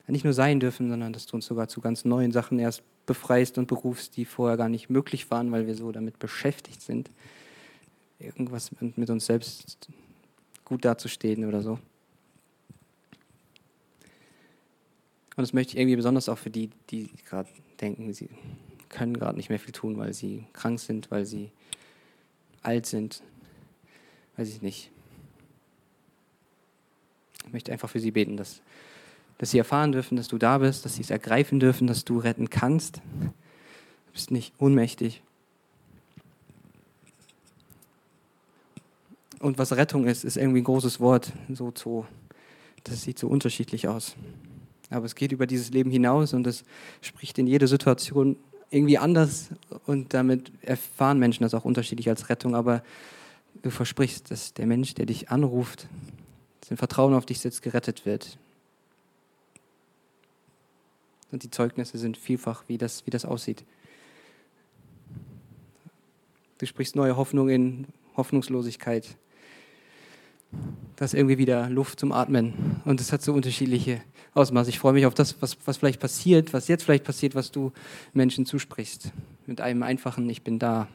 Nicht 0.07 0.25
nur 0.25 0.33
sein 0.33 0.59
dürfen, 0.59 0.89
sondern 0.89 1.13
dass 1.13 1.25
du 1.25 1.37
uns 1.37 1.45
sogar 1.45 1.69
zu 1.69 1.79
ganz 1.79 2.03
neuen 2.03 2.33
Sachen 2.33 2.59
erst 2.59 2.83
befreist 3.05 3.57
und 3.57 3.67
berufst, 3.67 4.17
die 4.17 4.25
vorher 4.25 4.57
gar 4.57 4.67
nicht 4.67 4.89
möglich 4.89 5.31
waren, 5.31 5.53
weil 5.53 5.67
wir 5.67 5.75
so 5.75 5.93
damit 5.93 6.19
beschäftigt 6.19 6.81
sind 6.81 7.09
irgendwas 8.21 8.71
mit 8.79 9.09
uns 9.09 9.25
selbst 9.25 9.89
gut 10.65 10.85
dazustehen 10.85 11.45
oder 11.45 11.61
so. 11.61 11.73
Und 15.35 15.43
das 15.43 15.53
möchte 15.53 15.73
ich 15.73 15.79
irgendwie 15.79 15.95
besonders 15.95 16.29
auch 16.29 16.37
für 16.37 16.49
die, 16.49 16.69
die 16.89 17.09
gerade 17.27 17.49
denken, 17.79 18.13
sie 18.13 18.29
können 18.91 19.17
gerade 19.17 19.37
nicht 19.37 19.49
mehr 19.49 19.59
viel 19.59 19.71
tun, 19.71 19.97
weil 19.97 20.13
sie 20.13 20.45
krank 20.53 20.79
sind, 20.79 21.09
weil 21.09 21.25
sie 21.25 21.51
alt 22.61 22.85
sind, 22.85 23.23
weiß 24.37 24.49
ich 24.49 24.61
nicht. 24.61 24.91
Ich 27.45 27.53
möchte 27.53 27.71
einfach 27.71 27.89
für 27.89 27.99
sie 27.99 28.11
beten, 28.11 28.37
dass, 28.37 28.61
dass 29.39 29.51
sie 29.51 29.57
erfahren 29.57 29.91
dürfen, 29.91 30.15
dass 30.15 30.27
du 30.27 30.37
da 30.37 30.59
bist, 30.59 30.85
dass 30.85 30.95
sie 30.95 31.01
es 31.01 31.09
ergreifen 31.09 31.59
dürfen, 31.59 31.87
dass 31.87 32.05
du 32.05 32.19
retten 32.19 32.49
kannst. 32.49 32.97
Du 32.97 34.13
bist 34.13 34.29
nicht 34.29 34.53
ohnmächtig. 34.59 35.23
Und 39.39 39.57
was 39.57 39.75
Rettung 39.75 40.05
ist, 40.05 40.23
ist 40.23 40.37
irgendwie 40.37 40.61
ein 40.61 40.65
großes 40.65 40.99
Wort. 40.99 41.33
So, 41.49 41.73
so, 41.75 42.05
das 42.83 43.01
sieht 43.01 43.17
so 43.17 43.27
unterschiedlich 43.27 43.87
aus. 43.87 44.15
Aber 44.91 45.05
es 45.05 45.15
geht 45.15 45.31
über 45.31 45.47
dieses 45.47 45.71
Leben 45.71 45.89
hinaus 45.89 46.33
und 46.33 46.45
es 46.45 46.63
spricht 47.01 47.39
in 47.39 47.47
jede 47.47 47.67
Situation 47.67 48.35
irgendwie 48.71 48.97
anders 48.97 49.49
und 49.85 50.13
damit 50.13 50.51
erfahren 50.61 51.19
Menschen 51.19 51.43
das 51.43 51.53
auch 51.53 51.65
unterschiedlich 51.65 52.09
als 52.09 52.29
Rettung. 52.29 52.55
Aber 52.55 52.83
du 53.61 53.69
versprichst, 53.69 54.31
dass 54.31 54.53
der 54.53 54.65
Mensch, 54.65 54.93
der 54.95 55.05
dich 55.05 55.29
anruft, 55.29 55.87
sein 56.65 56.77
Vertrauen 56.77 57.13
auf 57.13 57.25
dich 57.25 57.39
setzt, 57.39 57.61
gerettet 57.61 58.05
wird. 58.05 58.37
Und 61.31 61.43
die 61.43 61.51
Zeugnisse 61.51 61.97
sind 61.97 62.17
vielfach, 62.17 62.63
wie 62.67 62.77
das, 62.77 63.05
wie 63.05 63.11
das 63.11 63.25
aussieht. 63.25 63.63
Du 66.57 66.65
sprichst 66.65 66.95
neue 66.95 67.17
Hoffnung 67.17 67.49
in 67.49 67.87
Hoffnungslosigkeit 68.15 69.17
da 70.95 71.05
ist 71.05 71.13
irgendwie 71.13 71.37
wieder 71.37 71.69
Luft 71.69 71.99
zum 71.99 72.11
Atmen. 72.11 72.81
Und 72.85 73.01
es 73.01 73.11
hat 73.11 73.21
so 73.21 73.33
unterschiedliche 73.33 74.01
Ausmaße. 74.33 74.69
Ich 74.69 74.79
freue 74.79 74.93
mich 74.93 75.05
auf 75.05 75.13
das, 75.13 75.41
was, 75.41 75.57
was 75.65 75.77
vielleicht 75.77 75.99
passiert, 75.99 76.53
was 76.53 76.67
jetzt 76.67 76.83
vielleicht 76.83 77.03
passiert, 77.03 77.35
was 77.35 77.51
du 77.51 77.71
Menschen 78.13 78.45
zusprichst. 78.45 79.11
Mit 79.47 79.61
einem 79.61 79.83
einfachen 79.83 80.29
Ich 80.29 80.43
bin 80.43 80.59
da. 80.59 80.87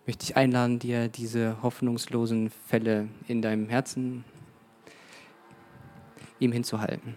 Ich 0.00 0.06
möchte 0.08 0.26
dich 0.26 0.36
einladen, 0.36 0.80
dir 0.80 1.06
diese 1.08 1.62
hoffnungslosen 1.62 2.50
Fälle 2.66 3.08
in 3.28 3.40
deinem 3.40 3.68
Herzen 3.68 4.24
ihm 6.40 6.50
hinzuhalten. 6.50 7.16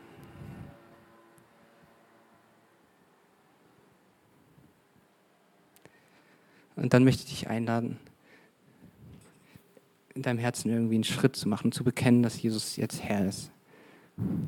Und 6.86 6.94
dann 6.94 7.04
möchte 7.04 7.24
ich 7.24 7.30
dich 7.30 7.50
einladen, 7.50 7.98
in 10.14 10.22
deinem 10.22 10.38
Herzen 10.38 10.70
irgendwie 10.70 10.94
einen 10.94 11.04
Schritt 11.04 11.36
zu 11.36 11.50
machen, 11.50 11.72
zu 11.72 11.84
bekennen, 11.84 12.22
dass 12.22 12.40
Jesus 12.40 12.76
jetzt 12.76 13.02
Herr 13.02 13.28
ist. 13.28 13.50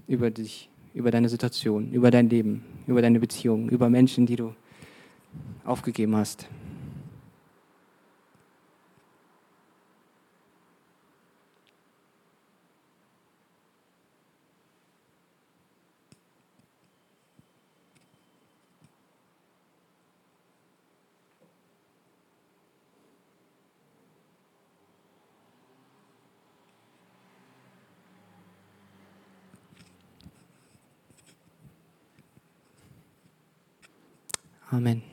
Über 0.05 0.29
dich, 0.29 0.69
über 0.93 1.09
deine 1.09 1.29
Situation, 1.29 1.91
über 1.93 2.11
dein 2.11 2.29
Leben, 2.29 2.63
über 2.85 3.01
deine 3.01 3.19
Beziehungen, 3.19 3.69
über 3.69 3.89
Menschen, 3.89 4.27
die 4.27 4.35
du 4.35 4.53
aufgegeben 5.65 6.15
hast. 6.15 6.47
Amen. 34.77 35.06